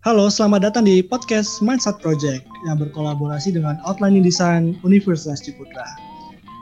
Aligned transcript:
Halo, 0.00 0.32
selamat 0.32 0.64
datang 0.64 0.88
di 0.88 1.04
podcast 1.04 1.60
Mindset 1.60 2.00
Project 2.00 2.48
yang 2.64 2.80
berkolaborasi 2.80 3.52
dengan 3.52 3.76
Outlining 3.84 4.24
Design 4.24 4.80
Universitas 4.80 5.44
Ciputra. 5.44 5.84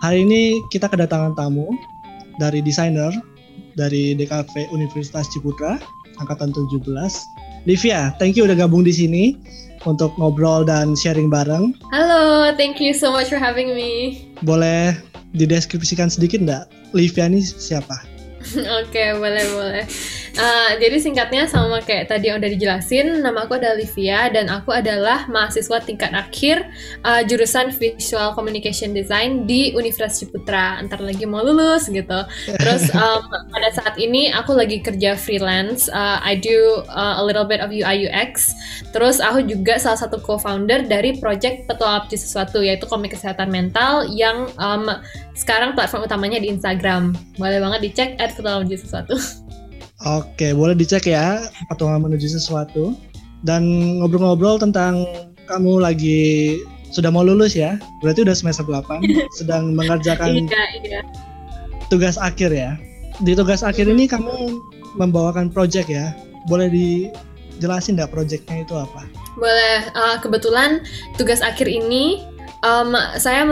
Hari 0.03 0.27
ini 0.27 0.59
kita 0.75 0.91
kedatangan 0.91 1.39
tamu 1.39 1.71
dari 2.43 2.59
desainer 2.59 3.15
dari 3.79 4.19
DKV 4.19 4.75
Universitas 4.75 5.31
Ciputra, 5.31 5.79
angkatan 6.19 6.51
17. 6.51 6.83
Livia, 7.63 8.11
thank 8.19 8.35
you 8.35 8.43
udah 8.43 8.59
gabung 8.59 8.83
di 8.83 8.91
sini 8.91 9.39
untuk 9.87 10.11
ngobrol 10.19 10.67
dan 10.67 10.99
sharing 10.99 11.31
bareng. 11.31 11.79
Halo, 11.95 12.51
thank 12.59 12.83
you 12.83 12.91
so 12.91 13.15
much 13.15 13.31
for 13.31 13.39
having 13.39 13.71
me. 13.71 14.27
Boleh 14.43 14.99
dideskripsikan 15.39 16.11
sedikit 16.11 16.43
enggak? 16.43 16.67
Livia 16.91 17.31
ini 17.31 17.47
siapa? 17.47 18.03
Oke, 18.83 18.91
okay, 18.91 19.09
boleh 19.15 19.47
boleh. 19.55 19.87
Uh, 20.39 20.79
jadi 20.79 21.03
singkatnya 21.03 21.51
sama 21.51 21.83
kayak 21.83 22.15
tadi 22.15 22.31
yang 22.31 22.39
udah 22.39 22.47
dijelasin, 22.47 23.27
nama 23.27 23.43
aku 23.43 23.59
adalah 23.59 23.75
Livia 23.75 24.31
dan 24.31 24.47
aku 24.47 24.71
adalah 24.71 25.27
mahasiswa 25.27 25.83
tingkat 25.83 26.15
akhir 26.15 26.63
uh, 27.03 27.27
jurusan 27.27 27.75
Visual 27.75 28.39
Communication 28.39 28.95
Design 28.95 29.51
di 29.51 29.75
Universitas 29.75 30.23
Ciputra. 30.23 30.79
Antar 30.79 31.03
lagi 31.03 31.27
mau 31.27 31.43
lulus 31.43 31.91
gitu. 31.91 32.23
Terus 32.55 32.87
um, 33.03 33.27
pada 33.51 33.75
saat 33.75 33.99
ini 33.99 34.31
aku 34.31 34.55
lagi 34.55 34.79
kerja 34.79 35.19
freelance. 35.19 35.91
Uh, 35.91 36.23
I 36.23 36.39
do 36.39 36.87
uh, 36.87 37.19
a 37.19 37.23
little 37.27 37.43
bit 37.43 37.59
of 37.59 37.75
UI 37.75 38.07
UX. 38.07 38.55
Terus 38.95 39.19
aku 39.19 39.43
juga 39.43 39.83
salah 39.83 39.99
satu 39.99 40.23
co-founder 40.23 40.87
dari 40.87 41.19
project 41.19 41.67
Petualang 41.67 42.07
Sesuatu 42.15 42.63
yaitu 42.63 42.87
komik 42.87 43.11
kesehatan 43.11 43.51
mental 43.51 44.07
yang 44.07 44.47
um, 44.63 44.87
sekarang 45.35 45.75
platform 45.75 46.07
utamanya 46.07 46.39
di 46.39 46.47
Instagram. 46.47 47.19
Boleh 47.35 47.59
banget 47.59 47.91
dicek 47.91 48.11
at 48.23 48.39
Petualang 48.39 48.71
Sesuatu. 48.71 49.19
Oke, 50.07 50.55
boleh 50.55 50.79
dicek 50.79 51.11
ya 51.11 51.43
patungan 51.67 52.07
menuju 52.07 52.31
sesuatu. 52.31 52.95
Dan 53.43 53.67
ngobrol-ngobrol 53.99 54.59
tentang 54.63 55.07
kamu 55.51 55.83
lagi 55.83 56.59
sudah 56.95 57.11
mau 57.11 57.27
lulus 57.27 57.59
ya? 57.59 57.83
Berarti 58.03 58.23
udah 58.23 58.35
semester 58.35 58.63
8, 58.63 59.03
sedang 59.39 59.75
mengerjakan 59.75 60.47
iya, 60.47 60.65
iya. 60.83 61.01
tugas 61.91 62.15
akhir 62.15 62.55
ya. 62.55 62.79
Di 63.27 63.35
tugas 63.35 63.67
akhir 63.67 63.91
ini 63.91 64.07
kamu 64.07 64.59
membawakan 64.95 65.51
project 65.51 65.91
ya. 65.91 66.15
Boleh 66.47 66.71
dijelasin 66.71 67.99
nggak 67.99 68.15
projectnya 68.15 68.63
itu 68.63 68.75
apa? 68.79 69.03
Boleh. 69.35 69.91
Uh, 69.99 70.17
kebetulan 70.23 70.87
tugas 71.19 71.43
akhir 71.43 71.67
ini 71.67 72.23
um, 72.63 72.95
saya 73.19 73.47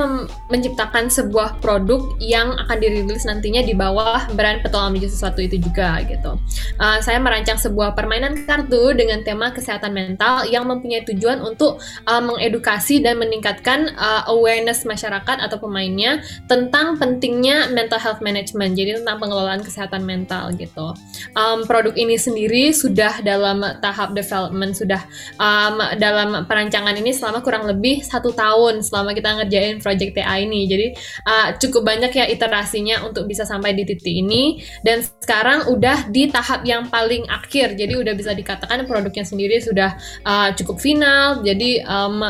menciptakan 0.50 1.10
sebuah 1.10 1.58
produk 1.62 2.14
yang 2.22 2.54
akan 2.66 2.76
dirilis 2.78 3.26
nantinya 3.26 3.62
di 3.62 3.74
bawah 3.74 4.26
brand 4.34 4.62
petualang 4.62 4.94
menuju 4.96 5.12
sesuatu 5.12 5.42
itu 5.42 5.58
juga 5.60 6.02
gitu. 6.06 6.38
Uh, 6.78 6.98
saya 7.02 7.18
merancang 7.22 7.58
sebuah 7.58 7.94
permainan 7.94 8.46
kartu 8.46 8.94
dengan 8.94 9.22
tema 9.22 9.50
kesehatan 9.50 9.92
mental 9.94 10.46
yang 10.48 10.66
mempunyai 10.66 11.02
tujuan 11.06 11.42
untuk 11.42 11.78
uh, 12.06 12.22
mengedukasi 12.22 13.02
dan 13.02 13.18
meningkatkan 13.20 13.92
uh, 13.96 14.27
awareness 14.30 14.86
masyarakat 14.86 15.42
atau 15.42 15.56
pemainnya 15.58 16.22
tentang 16.50 16.98
pentingnya 16.98 17.70
mental 17.72 17.98
health 17.98 18.22
management. 18.22 18.74
Jadi 18.78 19.02
tentang 19.02 19.18
pengelolaan 19.22 19.62
kesehatan 19.62 20.02
mental 20.06 20.54
gitu. 20.54 20.94
Um, 21.36 21.66
produk 21.68 21.94
ini 21.94 22.16
sendiri 22.16 22.70
sudah 22.72 23.20
dalam 23.22 23.62
tahap 23.82 24.12
development 24.12 24.78
sudah 24.78 25.02
um, 25.38 25.80
dalam 25.98 26.44
perancangan 26.46 26.94
ini 26.96 27.12
selama 27.12 27.40
kurang 27.42 27.68
lebih 27.68 28.02
satu 28.04 28.32
tahun 28.32 28.80
selama 28.97 29.12
kita 29.12 29.36
ngerjain 29.36 29.77
project 29.84 30.16
TA 30.16 30.41
ini. 30.41 30.64
Jadi 30.64 30.86
uh, 31.28 31.52
cukup 31.61 31.84
banyak 31.84 32.16
ya 32.16 32.25
iterasinya 32.33 33.05
untuk 33.05 33.28
bisa 33.28 33.44
sampai 33.44 33.77
di 33.77 33.84
titik 33.84 34.08
ini 34.08 34.64
dan 34.80 35.05
sekarang 35.20 35.69
udah 35.69 36.08
di 36.08 36.33
tahap 36.33 36.64
yang 36.64 36.89
paling 36.89 37.28
akhir. 37.28 37.77
Jadi 37.77 37.92
udah 37.92 38.17
bisa 38.17 38.33
dikatakan 38.33 38.89
produknya 38.89 39.28
sendiri 39.28 39.61
sudah 39.61 40.00
uh, 40.24 40.48
cukup 40.56 40.80
final. 40.80 41.44
Jadi 41.44 41.84
um, 41.84 42.24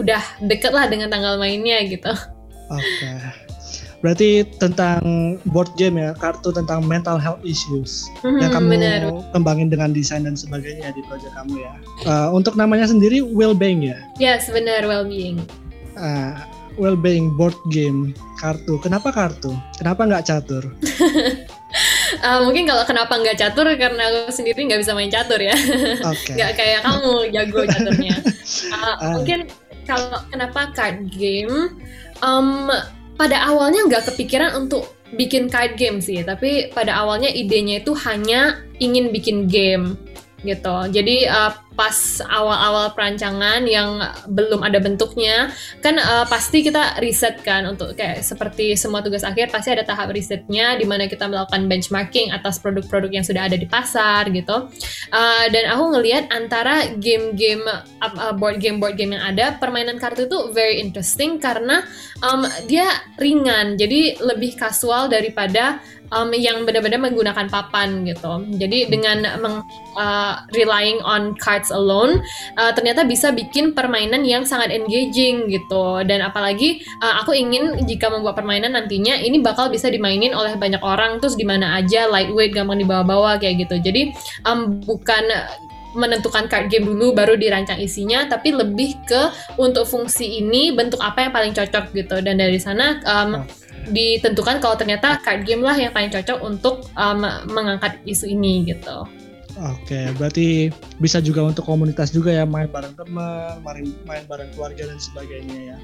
udah 0.00 0.40
deket 0.48 0.72
lah 0.72 0.88
dengan 0.88 1.12
tanggal 1.12 1.36
mainnya 1.36 1.84
gitu. 1.84 2.08
Oke. 2.72 2.80
Okay. 2.80 3.44
Berarti 4.04 4.44
tentang 4.60 5.00
board 5.50 5.72
game 5.74 5.98
ya, 5.98 6.12
kartu 6.14 6.52
tentang 6.52 6.84
mental 6.84 7.16
health 7.16 7.40
issues 7.42 8.06
hmm, 8.22 8.38
yang 8.38 8.52
kamu 8.52 8.76
bener. 8.76 9.00
kembangin 9.32 9.72
dengan 9.72 9.90
desain 9.96 10.22
dan 10.22 10.36
sebagainya 10.36 10.92
di 10.92 11.00
proyek 11.08 11.32
kamu 11.32 11.64
ya. 11.64 11.74
Uh, 12.04 12.28
untuk 12.30 12.54
namanya 12.54 12.86
sendiri 12.86 13.24
well-being 13.24 13.82
ya? 13.82 13.98
Yes, 14.20 14.52
benar 14.52 14.84
well-being 14.84 15.42
uh, 15.96 16.32
well-being 16.76 17.32
board 17.34 17.56
game 17.72 18.12
kartu. 18.38 18.78
Kenapa 18.84 19.10
kartu? 19.10 19.56
Kenapa 19.80 20.04
nggak 20.04 20.24
catur? 20.28 20.64
uh, 22.22 22.40
mungkin 22.46 22.68
kalau 22.68 22.84
kenapa 22.84 23.16
nggak 23.16 23.36
catur 23.40 23.66
karena 23.74 24.02
aku 24.12 24.32
sendiri 24.32 24.60
nggak 24.68 24.80
bisa 24.84 24.92
main 24.92 25.10
catur 25.10 25.40
ya. 25.40 25.56
Okay. 26.04 26.36
nggak 26.36 26.52
kayak 26.54 26.80
kamu 26.84 27.12
jago 27.32 27.60
caturnya. 27.64 28.16
Uh, 28.70 28.76
uh. 29.04 29.12
Mungkin 29.20 29.40
kalau 29.88 30.20
kenapa 30.28 30.60
card 30.76 31.08
game? 31.10 31.80
Um, 32.24 32.68
pada 33.16 33.48
awalnya 33.48 33.84
nggak 33.88 34.12
kepikiran 34.12 34.52
untuk 34.56 34.92
bikin 35.16 35.48
card 35.48 35.80
game 35.80 36.04
sih, 36.04 36.20
tapi 36.20 36.68
pada 36.76 37.00
awalnya 37.00 37.32
idenya 37.32 37.80
itu 37.80 37.96
hanya 38.04 38.60
ingin 38.76 39.08
bikin 39.08 39.48
game 39.48 39.96
gitu. 40.44 40.76
Jadi 40.92 41.24
uh, 41.24 41.52
pas 41.76 41.96
awal-awal 42.24 42.96
perancangan 42.96 43.64
yang 43.68 44.00
belum 44.32 44.64
ada 44.64 44.80
bentuknya, 44.80 45.52
kan 45.84 46.00
uh, 46.00 46.24
pasti 46.24 46.64
kita 46.64 46.96
riset 47.04 47.44
kan 47.44 47.68
untuk 47.68 47.92
kayak 47.92 48.24
seperti 48.24 48.72
semua 48.80 49.04
tugas 49.04 49.24
akhir 49.24 49.52
pasti 49.52 49.76
ada 49.76 49.84
tahap 49.84 50.08
risetnya 50.12 50.76
di 50.80 50.88
mana 50.88 51.04
kita 51.04 51.28
melakukan 51.28 51.68
benchmarking 51.68 52.32
atas 52.32 52.56
produk-produk 52.60 53.12
yang 53.12 53.24
sudah 53.24 53.44
ada 53.48 53.60
di 53.60 53.68
pasar 53.68 54.32
gitu. 54.32 54.72
Uh, 55.12 55.44
dan 55.52 55.68
aku 55.72 55.84
ngelihat 55.96 56.32
antara 56.32 56.96
game-game 56.96 57.64
uh, 58.00 58.32
board 58.32 58.56
game 58.56 58.80
board 58.80 58.96
game 58.96 59.12
yang 59.12 59.24
ada, 59.24 59.56
permainan 59.60 60.00
kartu 60.00 60.24
itu 60.24 60.52
very 60.56 60.80
interesting 60.80 61.36
karena 61.36 61.84
um, 62.24 62.48
dia 62.64 62.88
ringan, 63.20 63.76
jadi 63.76 64.16
lebih 64.24 64.56
kasual 64.56 65.12
daripada 65.12 65.80
um, 66.12 66.30
yang 66.34 66.62
benar-benar 66.68 67.00
menggunakan 67.00 67.46
papan 67.50 68.06
gitu. 68.06 68.42
Jadi 68.58 68.90
dengan 68.90 69.26
meng, 69.40 69.56
uh, 69.98 70.42
relying 70.54 71.00
on 71.02 71.34
cards 71.38 71.72
alone, 71.72 72.22
uh, 72.58 72.72
ternyata 72.74 73.06
bisa 73.06 73.32
bikin 73.32 73.72
permainan 73.72 74.22
yang 74.22 74.46
sangat 74.46 74.70
engaging 74.70 75.50
gitu. 75.50 76.02
Dan 76.06 76.22
apalagi 76.22 76.82
uh, 77.02 77.22
aku 77.22 77.34
ingin 77.34 77.78
jika 77.86 78.10
membuat 78.10 78.38
permainan 78.38 78.74
nantinya 78.74 79.18
ini 79.18 79.42
bakal 79.42 79.70
bisa 79.72 79.90
dimainin 79.90 80.36
oleh 80.36 80.54
banyak 80.58 80.82
orang 80.82 81.18
terus 81.18 81.34
di 81.34 81.46
mana 81.46 81.78
aja 81.80 82.06
lightweight, 82.10 82.54
gampang 82.54 82.82
dibawa-bawa 82.82 83.38
kayak 83.40 83.66
gitu. 83.66 83.78
Jadi 83.80 84.12
um, 84.46 84.78
bukan 84.82 85.26
menentukan 85.96 86.46
card 86.46 86.68
game 86.68 86.84
dulu 86.84 87.16
baru 87.16 87.34
dirancang 87.40 87.80
isinya 87.80 88.28
tapi 88.28 88.52
lebih 88.52 89.00
ke 89.08 89.32
untuk 89.56 89.88
fungsi 89.88 90.44
ini 90.44 90.70
bentuk 90.76 91.00
apa 91.00 91.26
yang 91.26 91.32
paling 91.32 91.56
cocok 91.56 91.96
gitu 91.96 92.20
dan 92.20 92.36
dari 92.36 92.60
sana 92.60 93.00
um, 93.08 93.48
ditentukan 93.90 94.58
kalau 94.58 94.74
ternyata 94.74 95.18
card 95.22 95.46
game 95.46 95.62
lah 95.62 95.74
yang 95.78 95.94
paling 95.94 96.10
cocok 96.10 96.38
untuk 96.42 96.86
um, 96.98 97.22
mengangkat 97.50 97.98
isu 98.06 98.30
ini 98.30 98.66
gitu. 98.66 99.06
Oke, 99.56 100.12
berarti 100.20 100.68
bisa 101.00 101.16
juga 101.24 101.40
untuk 101.48 101.64
komunitas 101.64 102.12
juga 102.12 102.28
ya 102.28 102.44
main 102.44 102.68
bareng 102.68 102.92
teman, 102.92 103.56
main 103.64 103.88
main 104.04 104.24
bareng 104.28 104.52
keluarga 104.52 104.84
dan 104.84 105.00
sebagainya 105.00 105.72
ya. 105.72 105.78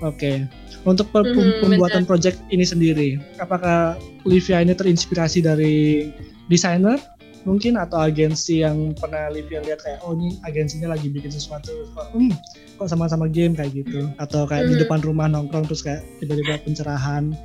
Oke, 0.00 0.48
untuk 0.88 1.12
per, 1.12 1.22
mm, 1.22 1.60
pembuatan 1.60 2.02
bener. 2.04 2.08
project 2.08 2.40
ini 2.48 2.64
sendiri, 2.64 3.20
apakah 3.36 4.00
Livia 4.24 4.64
ini 4.64 4.72
terinspirasi 4.72 5.44
dari 5.44 6.08
desainer 6.48 6.96
mungkin 7.44 7.76
atau 7.76 8.00
agensi 8.00 8.64
yang 8.64 8.96
pernah 8.96 9.28
Livia 9.28 9.60
lihat 9.60 9.84
kayak 9.84 10.00
oh 10.04 10.16
ini 10.16 10.40
agensinya 10.44 10.92
lagi 10.92 11.08
bikin 11.12 11.32
sesuatu. 11.32 11.72
Hmm, 12.12 12.32
kok 12.80 12.88
sama-sama 12.88 13.28
game? 13.28 13.56
kayak 13.56 13.84
gitu. 13.84 14.08
Atau 14.16 14.48
kayak 14.48 14.68
hmm. 14.68 14.72
di 14.72 14.76
depan 14.84 15.00
rumah 15.04 15.28
nongkrong 15.28 15.68
terus 15.68 15.84
kayak 15.84 16.02
tiba-tiba 16.20 16.60
pencerahan. 16.64 17.32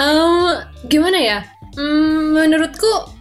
Um, 0.00 0.60
gimana 0.88 1.18
ya? 1.20 1.38
Hmm, 1.76 2.36
menurutku 2.36 3.19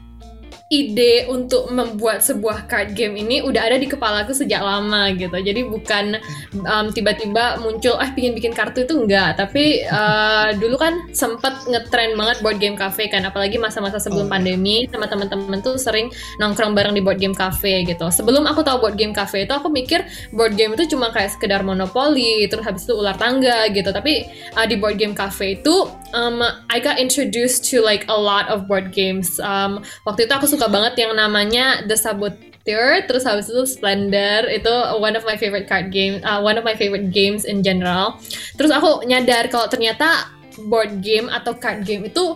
ide 0.69 1.25
untuk 1.25 1.74
membuat 1.74 2.22
sebuah 2.22 2.69
card 2.69 2.94
game 2.94 3.18
ini 3.18 3.41
udah 3.41 3.57
ada 3.57 3.81
di 3.81 3.89
kepala 3.89 4.21
aku 4.21 4.38
sejak 4.38 4.62
lama 4.62 5.10
gitu. 5.18 5.33
Jadi 5.33 5.66
bukan 5.66 6.21
um, 6.62 6.94
tiba-tiba 6.94 7.57
muncul 7.57 7.98
ah 7.98 8.13
pingin 8.13 8.38
bikin 8.38 8.54
kartu 8.54 8.86
itu 8.86 8.94
enggak, 8.94 9.33
tapi 9.33 9.81
uh, 9.89 10.54
dulu 10.62 10.77
kan 10.77 11.10
sempet 11.10 11.66
ngetrend 11.66 12.13
banget 12.13 12.38
board 12.45 12.62
game 12.62 12.77
cafe 12.77 13.10
kan, 13.10 13.25
apalagi 13.25 13.57
masa-masa 13.57 13.98
sebelum 13.98 14.30
oh. 14.30 14.31
pandemi 14.31 14.86
sama 14.94 15.10
teman-teman 15.10 15.57
tuh 15.66 15.74
sering 15.81 16.13
nongkrong 16.38 16.77
bareng 16.77 16.94
di 16.94 17.01
board 17.01 17.18
game 17.18 17.33
cafe 17.33 17.81
gitu. 17.89 18.06
Sebelum 18.13 18.45
aku 18.45 18.62
tahu 18.62 18.77
board 18.77 18.94
game 18.94 19.12
cafe 19.12 19.50
itu 19.50 19.54
aku 19.57 19.74
mikir 19.74 20.06
board 20.38 20.54
game 20.54 20.77
itu 20.77 20.86
cuma 20.94 21.10
kayak 21.10 21.33
sekedar 21.33 21.66
monopoli, 21.66 22.45
terus 22.45 22.62
habis 22.62 22.86
itu 22.86 22.94
ular 22.94 23.18
tangga 23.18 23.66
gitu. 23.74 23.89
Tapi 23.89 24.30
uh, 24.54 24.69
di 24.69 24.77
board 24.77 25.01
game 25.01 25.18
cafe 25.18 25.57
itu 25.57 25.89
um, 26.13 26.45
I 26.69 26.77
got 26.77 27.01
introduced 27.01 27.66
to 27.74 27.81
like 27.81 28.06
a 28.06 28.13
lot 28.13 28.45
of 28.54 28.69
board 28.69 28.94
games. 28.94 29.42
Um, 29.42 29.81
waktu 30.06 30.30
itu 30.30 30.33
aku 30.38 30.58
suka 30.59 30.67
banget 30.67 31.07
yang 31.07 31.15
namanya 31.15 31.88
The 31.88 31.95
Saboteur 31.95 33.07
terus 33.07 33.23
habis 33.23 33.47
itu 33.47 33.63
Splendor. 33.63 34.51
Itu 34.51 35.00
one 35.00 35.15
of 35.15 35.23
my 35.23 35.39
favorite 35.39 35.71
card 35.71 35.88
game 35.88 36.19
uh, 36.27 36.44
one 36.44 36.59
of 36.59 36.67
my 36.67 36.75
favorite 36.75 37.15
games 37.15 37.47
in 37.47 37.63
general. 37.63 38.19
Terus 38.59 38.75
aku 38.75 39.07
nyadar 39.07 39.47
kalau 39.47 39.71
ternyata 39.71 40.27
board 40.67 41.00
game 41.00 41.31
atau 41.31 41.56
card 41.56 41.88
game 41.88 42.11
itu 42.11 42.35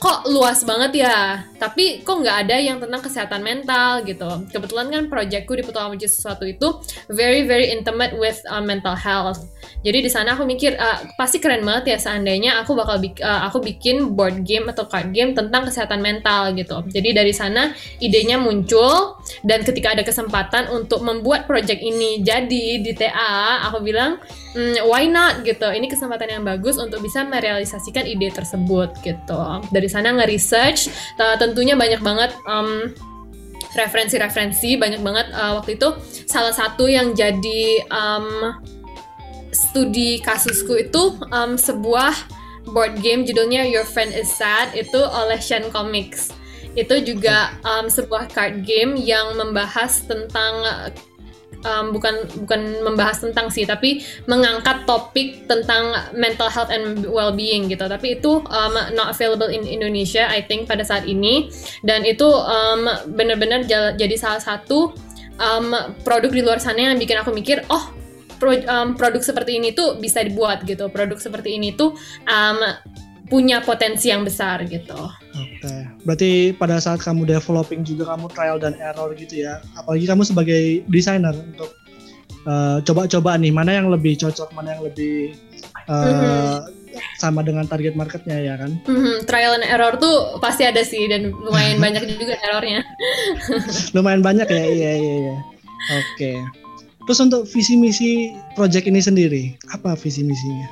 kok 0.00 0.24
luas 0.32 0.64
banget 0.64 1.04
ya? 1.04 1.44
Tapi 1.60 2.00
kok 2.00 2.24
nggak 2.24 2.48
ada 2.48 2.56
yang 2.56 2.80
tentang 2.80 3.04
kesehatan 3.04 3.44
mental 3.44 4.00
gitu? 4.08 4.48
Kebetulan 4.48 4.88
kan 4.88 5.02
proyekku 5.12 5.52
di 5.52 5.60
Petualang 5.60 5.92
Menuju 5.92 6.08
Sesuatu 6.08 6.48
itu 6.48 6.80
very 7.12 7.44
very 7.44 7.68
intimate 7.68 8.16
with 8.16 8.40
uh, 8.48 8.64
mental 8.64 8.96
health. 8.96 9.44
Jadi 9.84 10.08
di 10.08 10.10
sana 10.10 10.32
aku 10.32 10.48
mikir 10.48 10.72
uh, 10.80 11.04
pasti 11.20 11.36
keren 11.36 11.60
banget 11.68 11.92
ya 11.92 11.98
seandainya 12.00 12.64
aku 12.64 12.72
bakal 12.72 12.96
bik 12.96 13.20
uh, 13.20 13.44
aku 13.44 13.60
bikin 13.60 14.16
board 14.16 14.40
game 14.40 14.72
atau 14.72 14.88
card 14.88 15.12
game 15.12 15.36
tentang 15.36 15.68
kesehatan 15.68 16.00
mental 16.00 16.56
gitu. 16.56 16.80
Jadi 16.88 17.12
dari 17.12 17.36
sana 17.36 17.76
idenya 18.00 18.40
muncul 18.40 19.20
dan 19.44 19.60
ketika 19.68 19.92
ada 19.92 20.00
kesempatan 20.00 20.72
untuk 20.72 21.04
membuat 21.04 21.44
project 21.44 21.84
ini 21.84 22.24
jadi 22.24 22.80
di 22.80 22.92
TA 22.96 23.68
aku 23.68 23.84
bilang 23.84 24.16
mm, 24.56 24.86
why 24.86 25.06
not 25.06 25.42
gitu. 25.46 25.66
Ini 25.68 25.86
kesempatan 25.86 26.40
yang 26.40 26.44
bagus 26.46 26.80
untuk 26.80 27.04
bisa 27.04 27.22
merealisasikan 27.26 28.06
ide 28.06 28.30
tersebut 28.32 28.94
gitu. 29.04 29.40
Dari 29.70 29.88
sana 29.90 30.14
nge-research 30.16 30.90
tentunya 31.38 31.74
banyak 31.74 32.00
banget 32.00 32.30
um, 32.46 32.90
referensi-referensi 33.74 34.74
banyak 34.78 35.00
banget 35.02 35.30
uh, 35.30 35.58
waktu 35.62 35.78
itu 35.78 35.94
salah 36.26 36.50
satu 36.50 36.90
yang 36.90 37.14
jadi 37.14 37.86
um, 37.90 38.58
studi 39.54 40.18
kasusku 40.22 40.78
itu 40.78 41.18
um, 41.30 41.54
sebuah 41.54 42.14
board 42.70 42.98
game 43.02 43.26
judulnya 43.26 43.66
Your 43.66 43.86
Friend 43.86 44.10
Is 44.10 44.30
Sad 44.30 44.74
itu 44.74 44.98
oleh 44.98 45.38
Shen 45.38 45.70
Comics. 45.70 46.34
Itu 46.78 47.02
juga 47.02 47.50
um, 47.66 47.90
sebuah 47.90 48.30
card 48.30 48.62
game 48.62 48.94
yang 48.94 49.34
membahas 49.34 50.06
tentang 50.06 50.62
um, 51.64 51.92
bukan 51.92 52.26
bukan 52.44 52.84
membahas 52.84 53.20
tentang 53.20 53.52
sih 53.52 53.64
tapi 53.68 54.04
mengangkat 54.24 54.84
topik 54.88 55.44
tentang 55.46 56.12
mental 56.16 56.48
health 56.48 56.72
and 56.72 57.04
well-being 57.08 57.68
gitu. 57.68 57.84
Tapi 57.86 58.20
itu 58.20 58.40
um, 58.44 58.74
not 58.96 59.12
available 59.12 59.48
in 59.48 59.64
Indonesia 59.66 60.28
I 60.28 60.44
think 60.44 60.68
pada 60.68 60.84
saat 60.84 61.04
ini. 61.04 61.52
Dan 61.84 62.04
itu 62.04 62.26
um, 62.26 62.88
benar-benar 63.12 63.64
jadi 63.96 64.16
salah 64.16 64.40
satu 64.40 64.92
um, 65.40 65.74
produk 66.04 66.30
di 66.30 66.40
luar 66.44 66.58
sana 66.60 66.92
yang 66.92 67.00
bikin 67.00 67.18
aku 67.20 67.32
mikir 67.32 67.64
oh 67.68 67.92
pro, 68.40 68.56
um, 68.56 68.96
produk 68.96 69.20
seperti 69.20 69.60
ini 69.60 69.72
tuh 69.76 70.00
bisa 70.00 70.24
dibuat 70.24 70.64
gitu. 70.64 70.88
Produk 70.88 71.20
seperti 71.20 71.56
ini 71.56 71.76
tuh 71.76 71.96
um, 72.28 72.58
punya 73.30 73.62
potensi 73.62 74.10
yang 74.10 74.26
besar 74.26 74.66
gitu. 74.66 74.98
Oke, 75.30 75.62
okay. 75.62 75.86
berarti 76.02 76.50
pada 76.58 76.82
saat 76.82 76.98
kamu 76.98 77.30
developing 77.30 77.86
juga 77.86 78.10
kamu 78.10 78.26
trial 78.34 78.58
dan 78.58 78.74
error 78.82 79.14
gitu 79.14 79.46
ya. 79.46 79.62
Apalagi 79.78 80.04
kamu 80.10 80.26
sebagai 80.26 80.82
desainer 80.90 81.32
untuk 81.32 81.70
uh, 82.44 82.82
coba-coba 82.82 83.38
nih 83.38 83.54
mana 83.54 83.78
yang 83.78 83.86
lebih 83.86 84.18
cocok, 84.18 84.50
mana 84.50 84.74
yang 84.74 84.82
lebih 84.82 85.38
uh, 85.86 86.66
mm-hmm. 86.66 86.98
sama 87.22 87.46
dengan 87.46 87.70
target 87.70 87.94
marketnya 87.94 88.42
ya 88.42 88.58
kan? 88.58 88.74
Mm-hmm. 88.90 89.16
Trial 89.30 89.62
and 89.62 89.66
error 89.70 89.94
tuh 90.02 90.42
pasti 90.42 90.66
ada 90.66 90.82
sih 90.82 91.06
dan 91.06 91.30
lumayan 91.30 91.78
banyak 91.86 92.02
juga 92.18 92.34
errornya. 92.42 92.82
lumayan 93.96 94.26
banyak 94.26 94.50
ya, 94.50 94.64
iya 94.66 94.92
iya 94.98 95.14
iya. 95.22 95.36
Oke. 95.38 96.02
Okay. 96.18 96.36
Terus 97.06 97.26
untuk 97.26 97.42
visi 97.48 97.74
misi 97.74 98.30
project 98.54 98.86
ini 98.86 99.00
sendiri, 99.00 99.42
apa 99.72 99.96
visi 99.96 100.20
misinya? 100.22 100.68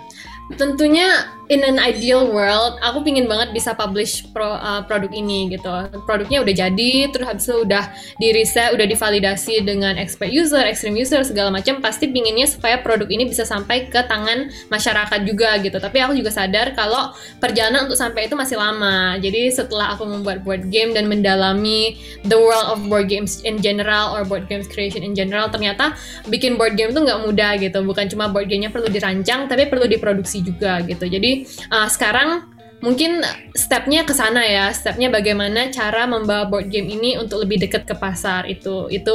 Tentunya 0.57 1.29
in 1.49 1.65
an 1.65 1.81
ideal 1.81 2.29
world, 2.29 2.77
aku 2.85 3.01
pingin 3.01 3.25
banget 3.25 3.57
bisa 3.57 3.73
publish 3.73 4.25
pro, 4.37 4.57
uh, 4.61 4.85
produk 4.85 5.09
ini 5.13 5.49
gitu. 5.53 5.69
Produknya 6.05 6.45
udah 6.45 6.55
jadi, 6.55 7.09
terus 7.09 7.25
habis 7.25 7.45
itu 7.49 7.65
udah 7.65 7.85
di 8.21 8.29
riset, 8.37 8.77
udah 8.77 8.85
divalidasi 8.85 9.65
dengan 9.65 9.97
expert 9.97 10.29
user, 10.29 10.61
extreme 10.69 11.01
user 11.01 11.25
segala 11.25 11.49
macam. 11.49 11.81
Pasti 11.81 12.09
pinginnya 12.09 12.45
supaya 12.45 12.81
produk 12.85 13.09
ini 13.09 13.25
bisa 13.25 13.49
sampai 13.49 13.89
ke 13.89 14.01
tangan 14.05 14.53
masyarakat 14.69 15.21
juga 15.25 15.57
gitu. 15.65 15.81
Tapi 15.81 15.97
aku 16.05 16.13
juga 16.21 16.31
sadar 16.33 16.77
kalau 16.77 17.17
perjalanan 17.41 17.89
untuk 17.89 17.97
sampai 17.97 18.29
itu 18.29 18.37
masih 18.37 18.61
lama. 18.61 19.17
Jadi 19.17 19.49
setelah 19.49 19.97
aku 19.97 20.05
membuat 20.05 20.45
board 20.45 20.69
game 20.69 20.93
dan 20.93 21.09
mendalami 21.09 21.97
the 22.29 22.37
world 22.37 22.69
of 22.69 22.81
board 22.93 23.09
games 23.09 23.41
in 23.49 23.61
general 23.65 24.13
or 24.13 24.25
board 24.25 24.45
games 24.53 24.69
creation 24.69 25.01
in 25.01 25.17
general, 25.17 25.49
ternyata 25.49 25.97
bikin 26.29 26.61
board 26.61 26.77
game 26.77 26.93
itu 26.93 27.01
nggak 27.01 27.25
mudah 27.25 27.57
gitu. 27.57 27.81
Bukan 27.81 28.13
cuma 28.13 28.29
board 28.29 28.53
gamenya 28.53 28.69
perlu 28.69 28.93
dirancang, 28.93 29.49
tapi 29.49 29.65
perlu 29.65 29.89
diproduksi 29.89 30.38
juga 30.43 30.81
gitu. 30.85 31.05
Jadi 31.07 31.47
uh, 31.71 31.89
sekarang 31.89 32.59
mungkin 32.79 33.27
stepnya 33.59 34.07
ke 34.07 34.15
sana 34.15 34.43
ya 34.47 34.71
stepnya 34.71 35.11
bagaimana 35.11 35.71
cara 35.75 36.07
membawa 36.07 36.47
board 36.47 36.71
game 36.71 36.87
ini 36.87 37.19
untuk 37.19 37.43
lebih 37.43 37.59
dekat 37.67 37.83
ke 37.83 37.95
pasar 37.99 38.47
itu 38.47 38.87
itu 38.95 39.15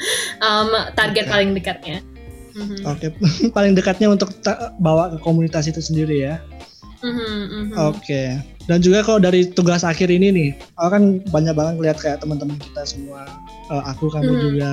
um, 0.46 0.68
target 0.98 1.30
okay. 1.30 1.32
paling 1.32 1.50
dekatnya 1.54 2.02
mm-hmm. 2.58 2.80
oke 2.82 2.98
okay. 2.98 3.08
paling 3.54 3.78
dekatnya 3.78 4.10
untuk 4.10 4.34
bawa 4.82 5.14
ke 5.14 5.18
komunitas 5.22 5.70
itu 5.70 5.78
sendiri 5.78 6.26
ya 6.26 6.42
mm-hmm, 7.06 7.38
mm-hmm. 7.38 7.76
oke 7.78 8.02
okay. 8.02 8.42
dan 8.66 8.82
juga 8.82 9.06
kalau 9.06 9.22
dari 9.22 9.46
tugas 9.46 9.86
akhir 9.86 10.10
ini 10.10 10.34
nih 10.34 10.50
aku 10.74 10.88
kan 10.90 11.02
banyak 11.30 11.54
banget 11.54 11.74
lihat 11.86 11.98
kayak 12.02 12.18
teman-teman 12.18 12.58
kita 12.58 12.82
semua 12.82 13.30
uh, 13.70 13.82
aku 13.94 14.10
kamu 14.10 14.26
mm-hmm. 14.26 14.44
juga 14.50 14.70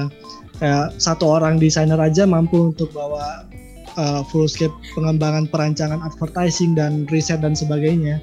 kayak 0.58 0.98
satu 0.98 1.30
orang 1.30 1.62
desainer 1.62 1.98
aja 2.02 2.26
mampu 2.26 2.74
untuk 2.74 2.90
bawa 2.90 3.46
uh, 3.98 4.22
fullscape 4.28 4.74
pengembangan 4.94 5.48
perancangan 5.50 6.00
advertising 6.04 6.78
dan 6.78 7.08
riset 7.10 7.42
dan 7.42 7.58
sebagainya. 7.58 8.20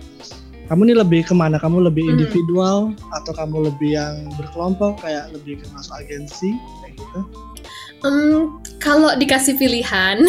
Kamu 0.69 0.85
ini 0.85 0.95
lebih 1.01 1.25
ke 1.25 1.33
mana? 1.33 1.57
Kamu 1.57 1.81
lebih 1.81 2.05
hmm. 2.05 2.13
individual 2.17 2.93
hmm. 2.93 3.17
atau 3.17 3.33
kamu 3.33 3.73
lebih 3.73 3.97
yang 3.97 4.29
berkelompok 4.37 5.01
kayak 5.01 5.33
lebih 5.33 5.61
ke 5.61 5.67
masuk 5.73 5.97
agensi 5.97 6.53
kayak 6.85 6.93
gitu? 7.01 7.21
Um, 7.99 8.63
kalau 8.79 9.11
dikasih 9.19 9.59
pilihan, 9.59 10.23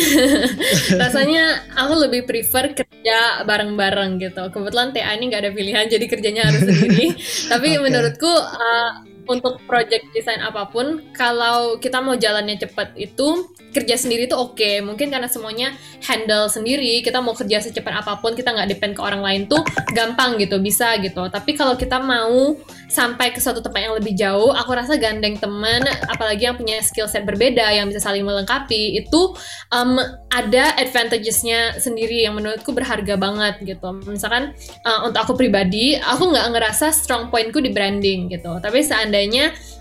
rasanya 1.01 1.69
aku 1.77 1.94
lebih 2.01 2.25
prefer 2.25 2.74
kerja 2.74 3.45
bareng-bareng 3.45 4.18
gitu. 4.18 4.50
Kebetulan 4.50 4.89
TA 4.89 5.13
ini 5.13 5.30
nggak 5.30 5.44
ada 5.45 5.53
pilihan, 5.53 5.85
jadi 5.85 6.06
kerjanya 6.09 6.50
harus 6.50 6.65
sendiri. 6.65 7.13
Tapi 7.51 7.77
okay. 7.77 7.83
menurutku 7.83 8.31
uh, 8.31 9.06
untuk 9.30 9.62
project 9.70 10.10
desain 10.12 10.42
apa 10.42 10.66
pun 10.74 11.06
kalau 11.14 11.78
kita 11.78 12.02
mau 12.02 12.18
jalannya 12.18 12.58
cepat 12.58 12.98
itu 12.98 13.46
kerja 13.70 13.96
sendiri 13.96 14.26
itu 14.26 14.34
oke. 14.34 14.58
Okay. 14.58 14.81
mungkin 14.81 15.14
karena 15.14 15.30
semuanya 15.30 15.78
handle 16.02 16.50
sendiri 16.50 17.06
kita 17.06 17.22
mau 17.22 17.38
kerja 17.38 17.62
secepat 17.62 18.02
apa 18.02 18.18
pun 18.18 18.34
kita 18.34 18.50
nggak 18.50 18.70
depend 18.74 18.98
ke 18.98 19.02
orang 19.06 19.22
lain 19.22 19.46
tuh 19.46 19.62
gampang 19.94 20.42
gitu 20.42 20.58
bisa 20.58 20.98
gitu. 20.98 21.30
Tapi 21.30 21.54
kalau 21.54 21.78
kita 21.78 22.02
mau 22.02 22.58
sampai 22.90 23.30
ke 23.30 23.38
suatu 23.38 23.62
tempat 23.62 23.86
yang 23.86 23.94
lebih 23.94 24.18
jauh 24.18 24.50
aku 24.50 24.74
rasa 24.74 24.98
gandeng 24.98 25.38
teman 25.38 25.86
apalagi 26.10 26.50
yang 26.50 26.58
punya 26.58 26.81
skill 26.81 27.06
set 27.06 27.22
berbeda 27.22 27.70
yang 27.70 27.86
bisa 27.86 28.02
saling 28.02 28.26
melengkapi 28.26 28.98
itu 28.98 29.38
um, 29.70 30.02
ada 30.34 30.74
advantagesnya 30.81 31.78
sendiri 31.78 32.26
yang 32.26 32.34
menurutku 32.34 32.74
berharga 32.74 33.14
banget 33.14 33.62
gitu. 33.62 33.94
Misalkan 34.10 34.58
uh, 34.90 35.06
untuk 35.06 35.22
aku 35.30 35.34
pribadi 35.38 35.94
aku 36.02 36.34
nggak 36.34 36.58
ngerasa 36.58 36.90
strong 36.90 37.30
pointku 37.30 37.62
di 37.62 37.70
branding 37.70 38.34
gitu. 38.34 38.58
Tapi 38.58 38.81
seandainya 38.81 39.19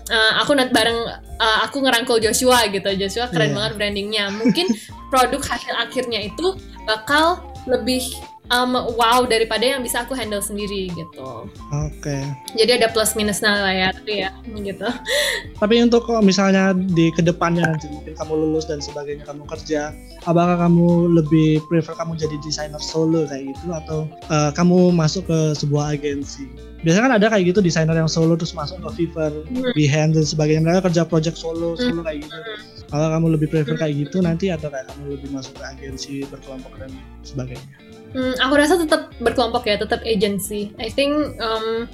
uh, 0.09 0.43
aku 0.43 0.57
not 0.57 0.73
bareng 0.73 0.99
uh, 1.39 1.59
aku 1.63 1.79
ngerangkul 1.79 2.19
Joshua 2.19 2.67
gitu 2.67 2.89
Joshua 2.99 3.31
keren 3.31 3.53
yeah. 3.53 3.55
banget 3.55 3.71
brandingnya 3.77 4.23
mungkin 4.33 4.67
produk 5.13 5.39
hasil 5.39 5.73
akhirnya 5.77 6.27
itu 6.27 6.57
bakal 6.83 7.39
lebih 7.69 8.01
um, 8.53 8.73
wow 8.97 9.23
daripada 9.25 9.63
yang 9.63 9.81
bisa 9.81 10.03
aku 10.03 10.13
handle 10.17 10.41
sendiri 10.43 10.89
gitu. 10.93 11.47
Oke. 11.71 12.01
Okay. 12.01 12.21
Jadi 12.57 12.81
ada 12.81 12.87
plus 12.91 13.13
minusnya 13.13 13.53
lah 13.55 13.73
ya, 13.73 13.87
tapi 13.93 14.25
ya 14.25 14.31
gitu. 14.45 14.89
Tapi 15.57 15.75
untuk 15.85 16.05
misalnya 16.21 16.73
di 16.75 17.13
ke 17.13 17.21
depannya 17.21 17.65
nanti 17.65 17.87
mungkin 17.89 18.13
kamu 18.17 18.33
lulus 18.33 18.65
dan 18.67 18.81
sebagainya 18.81 19.25
kamu 19.25 19.45
kerja, 19.45 19.93
apakah 20.25 20.57
kamu 20.59 21.17
lebih 21.21 21.61
prefer 21.69 21.93
kamu 21.95 22.17
jadi 22.17 22.35
desainer 22.43 22.81
solo 22.81 23.25
kayak 23.29 23.53
gitu 23.53 23.65
atau 23.71 23.99
uh, 24.29 24.51
kamu 24.53 24.93
masuk 24.93 25.25
ke 25.29 25.39
sebuah 25.57 25.97
agensi? 25.97 26.49
Biasanya 26.79 27.03
kan 27.11 27.13
ada 27.19 27.27
kayak 27.27 27.43
gitu 27.51 27.59
desainer 27.59 27.91
yang 27.91 28.07
solo 28.07 28.39
terus 28.39 28.55
masuk 28.55 28.79
ke 28.87 29.03
Fiverr, 29.03 29.35
hmm. 29.51 29.75
Behance 29.75 30.15
dan 30.15 30.25
sebagainya. 30.25 30.61
Mereka 30.63 30.81
kerja 30.91 31.03
project 31.03 31.35
solo, 31.35 31.75
solo 31.75 32.01
hmm. 32.01 32.07
kayak 32.07 32.19
gitu. 32.23 32.39
Kalau 32.89 33.07
kamu 33.13 33.25
lebih 33.37 33.47
prefer 33.53 33.75
kayak 33.77 33.93
gitu 34.07 34.17
nanti 34.23 34.49
atau 34.49 34.71
kayak 34.71 34.89
kamu 34.89 35.19
lebih 35.19 35.29
masuk 35.29 35.53
ke 35.59 35.63
agensi 35.67 36.13
berkelompok 36.25 36.73
dan 36.81 36.89
sebagainya? 37.21 37.88
Hmm, 38.09 38.33
aku 38.41 38.53
rasa 38.57 38.75
tetap 38.81 39.13
berkelompok 39.21 39.69
ya, 39.69 39.77
tetap 39.77 40.01
agency. 40.01 40.73
I 40.81 40.89
think 40.89 41.37
um, 41.37 41.85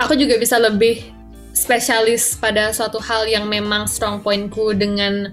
aku 0.00 0.16
juga 0.16 0.40
bisa 0.40 0.56
lebih 0.56 1.04
spesialis 1.52 2.40
pada 2.40 2.72
suatu 2.72 2.96
hal 2.96 3.28
yang 3.28 3.44
memang 3.46 3.84
strong 3.84 4.24
pointku 4.24 4.72
dengan 4.72 5.28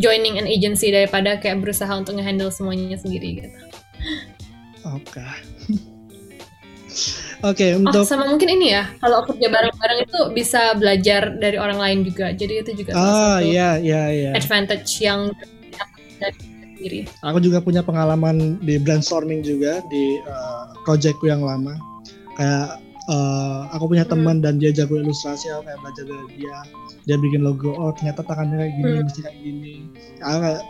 joining 0.00 0.40
an 0.40 0.48
agency 0.48 0.88
daripada 0.88 1.36
kayak 1.36 1.60
berusaha 1.60 1.90
untuk 1.92 2.16
ngehandle 2.16 2.48
semuanya 2.48 2.96
sendiri 2.96 3.44
gitu. 3.44 3.58
Oke. 4.96 5.20
Okay. 5.20 5.32
Oke, 7.40 7.56
okay, 7.56 7.70
untuk 7.72 8.04
oh, 8.04 8.08
sama 8.08 8.28
mungkin 8.28 8.52
ini 8.52 8.76
ya, 8.76 8.84
kalau 9.00 9.24
kerja 9.24 9.48
bareng-bareng 9.48 10.04
itu 10.04 10.18
bisa 10.36 10.76
belajar 10.76 11.32
dari 11.40 11.56
orang 11.56 11.80
lain 11.80 11.98
juga. 12.04 12.36
Jadi 12.36 12.54
itu 12.60 12.84
juga 12.84 12.92
ah, 12.92 13.40
iya, 13.40 13.80
iya, 13.80 14.12
iya. 14.12 14.30
advantage 14.36 15.00
yang 15.00 15.32
dari 16.20 16.49
sendiri. 16.80 17.00
Aku 17.20 17.38
juga 17.44 17.60
punya 17.60 17.84
pengalaman 17.84 18.56
di 18.64 18.80
brainstorming 18.80 19.44
juga 19.44 19.84
di 19.92 20.16
uh, 20.24 20.72
projectku 20.88 21.28
yang 21.28 21.44
lama. 21.44 21.76
Kayak 22.40 22.80
uh, 23.12 23.68
aku 23.76 23.92
punya 23.92 24.08
hmm. 24.08 24.12
teman 24.16 24.36
dan 24.40 24.56
dia 24.56 24.72
jago 24.72 24.96
ilustrasi, 24.96 25.52
aku 25.52 25.68
kayak 25.68 25.78
belajar 25.84 26.04
dari 26.08 26.26
dia. 26.40 26.56
Dia 27.04 27.16
bikin 27.20 27.44
logo, 27.44 27.76
oh 27.76 27.92
ternyata 27.92 28.24
tangannya 28.24 28.56
kayak 28.64 28.72
gini, 28.80 28.90
hmm. 28.96 29.04
mesti 29.04 29.20
kayak 29.20 29.38
gini. 29.44 29.74
Aku 30.24 30.38
kayak 30.40 30.62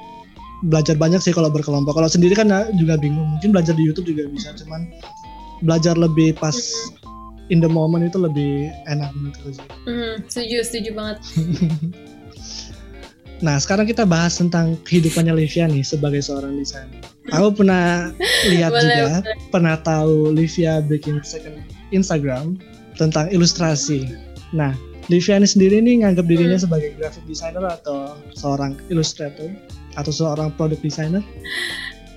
belajar 0.67 0.95
banyak 0.99 1.21
sih 1.23 1.33
kalau 1.33 1.49
berkelompok. 1.49 1.95
Kalau 1.95 2.11
sendiri 2.11 2.35
kan 2.35 2.51
juga 2.75 2.99
bingung. 2.99 3.39
Mungkin 3.39 3.55
belajar 3.55 3.79
di 3.79 3.87
YouTube 3.87 4.11
juga 4.11 4.27
bisa, 4.27 4.51
cuman 4.59 4.91
belajar 5.63 5.95
lebih 5.95 6.35
pas 6.35 6.57
in 7.51 7.59
the 7.59 7.71
moment 7.71 8.07
itu 8.07 8.19
lebih 8.19 8.75
enak 8.91 9.11
menurutku 9.15 9.55
sih. 9.55 9.67
Mm, 9.87 10.15
setuju, 10.27 10.57
setuju 10.67 10.91
banget. 10.99 11.19
nah, 13.41 13.57
sekarang 13.61 13.89
kita 13.89 14.05
bahas 14.09 14.37
tentang 14.39 14.77
kehidupannya 14.87 15.35
Livia 15.35 15.69
nih 15.69 15.85
sebagai 15.85 16.21
seorang 16.25 16.57
desainer. 16.57 17.01
Aku 17.33 17.53
pernah 17.55 18.11
lihat 18.49 18.73
juga, 18.75 19.23
boleh. 19.23 19.51
pernah 19.53 19.77
tahu 19.81 20.33
Livia 20.33 20.81
bikin 20.85 21.21
second 21.25 21.61
Instagram 21.93 22.57
tentang 22.97 23.29
ilustrasi. 23.33 24.09
Nah, 24.53 24.75
Livia 25.11 25.41
ini 25.41 25.49
sendiri 25.49 25.83
nih 25.83 26.07
nganggap 26.07 26.27
dirinya 26.31 26.59
hmm. 26.59 26.67
sebagai 26.71 26.91
graphic 26.95 27.25
designer 27.27 27.67
atau 27.67 28.15
seorang 28.39 28.79
ilustrator 28.93 29.51
atau 29.99 30.13
seorang 30.15 30.55
product 30.55 30.87
designer? 30.87 31.25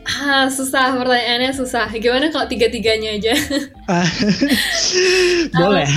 Ah, 0.03 0.51
susah 0.51 0.94
pertanyaannya 1.00 1.51
susah. 1.56 1.89
Gimana 1.96 2.30
kalau 2.30 2.46
tiga-tiganya 2.46 3.18
aja? 3.18 3.34
Ah, 3.89 4.06
boleh. 5.63 5.89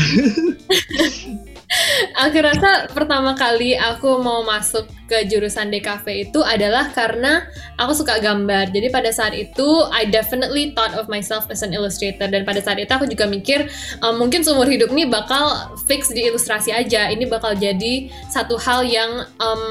aku 2.17 2.37
rasa 2.41 2.89
pertama 2.95 3.37
kali 3.37 3.77
aku 3.77 4.23
mau 4.23 4.47
masuk 4.47 4.89
ke 5.07 5.27
jurusan 5.31 5.71
DKV 5.71 6.31
itu 6.31 6.43
adalah 6.43 6.91
karena 6.91 7.47
aku 7.79 7.95
suka 7.95 8.19
gambar. 8.19 8.75
Jadi 8.75 8.91
pada 8.91 9.11
saat 9.15 9.33
itu 9.33 9.67
I 9.95 10.11
definitely 10.11 10.75
thought 10.75 10.93
of 10.99 11.07
myself 11.07 11.47
as 11.49 11.63
an 11.63 11.71
illustrator 11.73 12.27
dan 12.27 12.43
pada 12.43 12.59
saat 12.61 12.83
itu 12.83 12.91
aku 12.91 13.07
juga 13.07 13.31
mikir 13.31 13.71
um, 14.03 14.19
mungkin 14.19 14.43
seumur 14.43 14.67
hidup 14.67 14.91
ini 14.91 15.07
bakal 15.07 15.75
fix 15.87 16.11
di 16.11 16.27
ilustrasi 16.27 16.75
aja. 16.75 17.09
Ini 17.09 17.31
bakal 17.31 17.55
jadi 17.55 18.11
satu 18.29 18.59
hal 18.59 18.83
yang 18.87 19.25
um, 19.39 19.63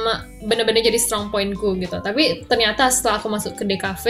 bener-bener 0.46 0.86
jadi 0.86 1.00
strong 1.02 1.34
pointku 1.34 1.76
gitu. 1.82 1.98
Tapi 2.00 2.46
ternyata 2.46 2.88
setelah 2.94 3.20
aku 3.20 3.28
masuk 3.28 3.58
ke 3.58 3.64
DKV, 3.66 4.06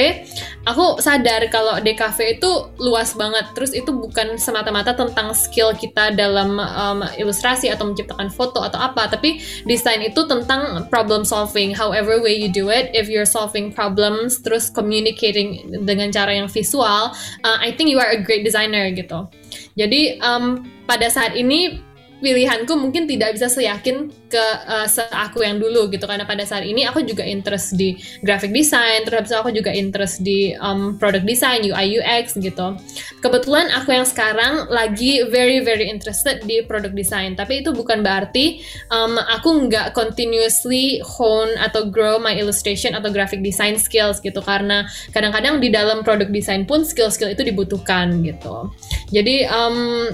aku 0.68 1.00
sadar 1.00 1.48
kalau 1.50 1.80
DKV 1.80 2.38
itu 2.38 2.52
luas 2.78 3.16
banget. 3.16 3.48
Terus 3.56 3.72
itu 3.72 3.90
bukan 3.96 4.36
semata-mata 4.36 4.94
tentang 4.94 5.32
skill 5.32 5.72
kita 5.74 6.12
dalam 6.14 6.60
um, 6.60 7.00
ilustrasi 7.16 7.72
atau 7.72 7.88
menciptakan 7.88 8.28
foto 8.28 8.62
atau 8.62 8.78
apa, 8.78 9.08
tapi 9.08 9.40
desain 9.64 10.04
itu 10.04 10.28
tentang 10.28 10.86
problem 10.92 11.15
problem 11.16 11.24
solving 11.24 11.72
however 11.72 12.20
way 12.20 12.36
you 12.36 12.52
do 12.52 12.68
it. 12.68 12.92
If 12.92 13.08
you're 13.08 13.26
solving 13.26 13.72
problems 13.72 14.44
terus 14.44 14.68
communicating 14.68 15.72
dengan 15.88 16.12
cara 16.12 16.36
yang 16.36 16.52
visual 16.52 17.16
uh, 17.48 17.58
I 17.64 17.72
think 17.72 17.88
you 17.88 18.04
are 18.04 18.12
a 18.12 18.20
great 18.20 18.44
designer 18.44 18.92
gitu. 18.92 19.32
Jadi 19.80 20.20
um, 20.20 20.68
pada 20.84 21.08
saat 21.08 21.40
ini 21.40 21.80
pilihanku 22.24 22.72
mungkin 22.80 23.06
tidak 23.06 23.36
bisa 23.36 23.52
seyakin 23.52 24.12
ke 24.32 24.46
uh, 24.68 24.88
aku 25.16 25.44
yang 25.44 25.60
dulu 25.60 25.88
gitu. 25.92 26.04
Karena 26.08 26.24
pada 26.24 26.44
saat 26.48 26.64
ini 26.64 26.88
aku 26.88 27.04
juga 27.04 27.24
interest 27.24 27.76
di 27.76 27.96
graphic 28.24 28.52
design 28.52 29.04
terus 29.04 29.32
aku 29.32 29.52
juga 29.52 29.72
interest 29.72 30.24
di 30.24 30.56
um, 30.60 30.96
product 30.96 31.28
design 31.28 31.64
UI 31.68 32.00
UX 32.00 32.36
gitu. 32.40 32.76
Kebetulan 33.20 33.72
aku 33.76 33.96
yang 33.96 34.08
sekarang 34.08 34.68
lagi 34.72 35.26
very 35.28 35.62
very 35.64 35.88
interested 35.88 36.44
di 36.44 36.64
product 36.64 36.96
design. 36.96 37.36
Tapi 37.36 37.64
itu 37.64 37.72
bukan 37.76 38.04
berarti 38.04 38.64
um, 38.92 39.20
aku 39.20 39.68
nggak 39.68 39.96
continuously 39.96 41.00
hone 41.04 41.52
atau 41.60 41.88
grow 41.88 42.20
my 42.20 42.36
illustration 42.36 42.96
atau 42.96 43.12
graphic 43.12 43.44
design 43.44 43.76
skills 43.80 44.20
gitu. 44.24 44.40
Karena 44.44 44.88
kadang-kadang 45.12 45.60
di 45.64 45.72
dalam 45.72 46.04
product 46.04 46.32
design 46.32 46.68
pun 46.68 46.84
skill-skill 46.84 47.32
itu 47.32 47.44
dibutuhkan 47.44 48.24
gitu. 48.24 48.72
Jadi 49.12 49.48
um, 49.48 50.10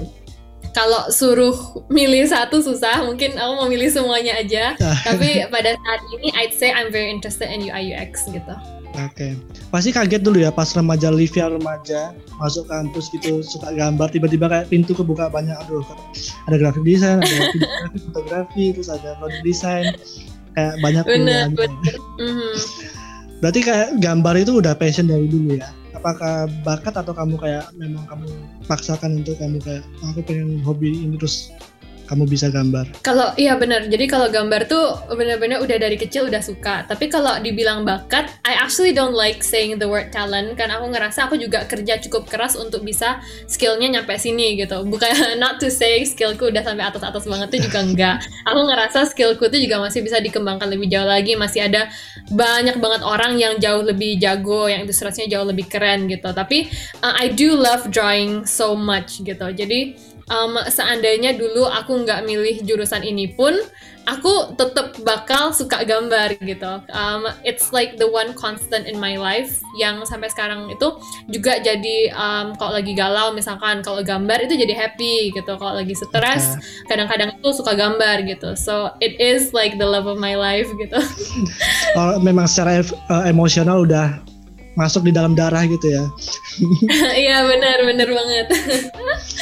kalau 0.72 1.12
suruh 1.12 1.56
milih 1.92 2.24
satu 2.28 2.64
susah, 2.64 3.04
mungkin 3.04 3.36
aku 3.36 3.52
mau 3.60 3.68
milih 3.68 3.92
semuanya 3.92 4.40
aja. 4.40 4.76
Tapi 4.80 5.48
pada 5.52 5.76
saat 5.76 6.02
ini, 6.20 6.32
I'd 6.36 6.56
say 6.56 6.72
I'm 6.72 6.92
very 6.92 7.12
interested 7.12 7.52
in 7.52 7.68
UI 7.68 7.92
UX 7.92 8.28
gitu. 8.32 8.56
Oke, 8.92 9.08
okay. 9.08 9.32
pasti 9.72 9.96
kaget 9.96 10.20
dulu 10.20 10.44
ya 10.44 10.52
pas 10.52 10.68
remaja 10.76 11.08
Livia 11.16 11.48
remaja 11.48 12.12
masuk 12.44 12.68
kampus 12.68 13.08
gitu 13.16 13.40
suka 13.40 13.72
gambar 13.72 14.12
tiba-tiba 14.12 14.52
kayak 14.52 14.68
pintu 14.68 14.92
kebuka 14.92 15.32
banyak 15.32 15.56
aduh 15.64 15.80
ada 16.52 16.60
grafik 16.60 16.84
desain, 16.84 17.24
ada 17.24 17.56
grafik 17.56 18.04
fotografi, 18.12 18.66
terus 18.76 18.92
ada 18.92 19.16
produk 19.16 19.40
desain 19.48 19.96
kayak 20.60 20.76
banyak 20.84 21.08
bener, 21.08 21.48
bener. 21.56 21.96
Mm 22.20 22.32
-hmm. 22.36 22.54
Berarti 23.40 23.60
kayak 23.64 23.90
gambar 24.04 24.36
itu 24.44 24.60
udah 24.60 24.76
passion 24.76 25.08
dari 25.08 25.26
dulu 25.32 25.56
ya? 25.56 25.72
Apakah 26.02 26.50
bakat 26.66 26.98
atau 26.98 27.14
kamu 27.14 27.38
kayak 27.38 27.70
memang 27.78 28.02
kamu 28.10 28.26
paksakan 28.66 29.22
untuk 29.22 29.38
kamu 29.38 29.62
kayak 29.62 29.86
aku 30.02 30.26
pengen 30.26 30.58
hobi 30.66 30.98
ini 30.98 31.14
terus 31.22 31.54
kamu 32.12 32.28
bisa 32.28 32.52
gambar? 32.52 32.92
Kalau 33.00 33.32
iya 33.40 33.56
benar. 33.56 33.88
Jadi 33.88 34.04
kalau 34.12 34.28
gambar 34.28 34.68
tuh 34.68 35.00
benar-benar 35.16 35.64
udah 35.64 35.78
dari 35.80 35.96
kecil 35.96 36.28
udah 36.28 36.44
suka. 36.44 36.84
Tapi 36.84 37.08
kalau 37.08 37.40
dibilang 37.40 37.88
bakat, 37.88 38.28
I 38.44 38.60
actually 38.60 38.92
don't 38.92 39.16
like 39.16 39.40
saying 39.40 39.80
the 39.80 39.88
word 39.88 40.12
talent 40.12 40.60
karena 40.60 40.84
aku 40.84 40.92
ngerasa 40.92 41.32
aku 41.32 41.40
juga 41.40 41.64
kerja 41.64 42.04
cukup 42.04 42.28
keras 42.28 42.60
untuk 42.60 42.84
bisa 42.84 43.24
skillnya 43.48 43.88
nyampe 43.88 44.12
sini 44.20 44.60
gitu. 44.60 44.84
Bukan 44.84 45.08
not 45.44 45.64
to 45.64 45.72
say 45.72 46.04
skillku 46.04 46.52
udah 46.52 46.68
sampai 46.68 46.84
atas-atas 46.84 47.24
banget 47.24 47.48
tuh 47.48 47.62
juga 47.64 47.80
enggak. 47.80 48.16
Aku 48.44 48.60
ngerasa 48.68 49.08
skillku 49.08 49.48
tuh 49.48 49.64
juga 49.64 49.80
masih 49.80 50.04
bisa 50.04 50.20
dikembangkan 50.20 50.68
lebih 50.68 50.92
jauh 50.92 51.08
lagi. 51.08 51.40
Masih 51.40 51.72
ada 51.72 51.88
banyak 52.28 52.76
banget 52.84 53.08
orang 53.08 53.40
yang 53.40 53.56
jauh 53.56 53.88
lebih 53.88 54.20
jago, 54.20 54.68
yang 54.68 54.84
ilustrasinya 54.84 55.32
jauh 55.32 55.48
lebih 55.48 55.72
keren 55.72 56.12
gitu. 56.12 56.28
Tapi 56.28 56.68
uh, 57.00 57.16
I 57.16 57.32
do 57.32 57.56
love 57.56 57.88
drawing 57.88 58.44
so 58.44 58.76
much 58.76 59.24
gitu. 59.24 59.48
Jadi 59.56 60.11
um, 60.32 60.56
seandainya 60.72 61.36
dulu 61.36 61.68
aku 61.68 62.08
nggak 62.08 62.24
milih 62.24 62.64
jurusan 62.64 63.04
ini 63.04 63.36
pun 63.36 63.54
aku 64.10 64.58
tetap 64.58 64.98
bakal 65.06 65.54
suka 65.54 65.86
gambar 65.86 66.34
gitu. 66.42 66.82
Um, 66.90 67.30
it's 67.46 67.70
like 67.70 68.02
the 68.02 68.10
one 68.10 68.34
constant 68.34 68.90
in 68.90 68.98
my 68.98 69.20
life 69.20 69.62
yang 69.78 70.02
sampai 70.10 70.32
sekarang 70.34 70.74
itu 70.74 70.98
juga 71.30 71.62
jadi 71.62 72.10
um, 72.16 72.58
kalau 72.58 72.82
lagi 72.82 72.98
galau 72.98 73.36
misalkan 73.36 73.86
kalau 73.86 74.02
gambar 74.02 74.42
itu 74.50 74.58
jadi 74.58 74.74
happy 74.74 75.36
gitu. 75.36 75.54
Kalau 75.60 75.78
lagi 75.78 75.94
stres 75.94 76.58
kadang-kadang 76.90 77.38
itu 77.38 77.50
suka 77.54 77.78
gambar 77.78 78.26
gitu. 78.26 78.58
So 78.58 78.90
it 79.04 79.20
is 79.22 79.54
like 79.54 79.78
the 79.78 79.86
love 79.86 80.10
of 80.10 80.18
my 80.18 80.34
life 80.34 80.70
gitu. 80.82 80.98
oh, 82.00 82.18
memang 82.18 82.50
secara 82.50 82.82
uh, 83.12 83.24
emosional 83.30 83.86
udah 83.86 84.32
masuk 84.80 85.04
di 85.04 85.12
dalam 85.12 85.36
darah 85.36 85.68
gitu 85.68 85.88
ya. 85.92 86.04
Iya 87.28 87.48
benar 87.48 87.78
benar 87.88 88.10
banget. 88.12 88.48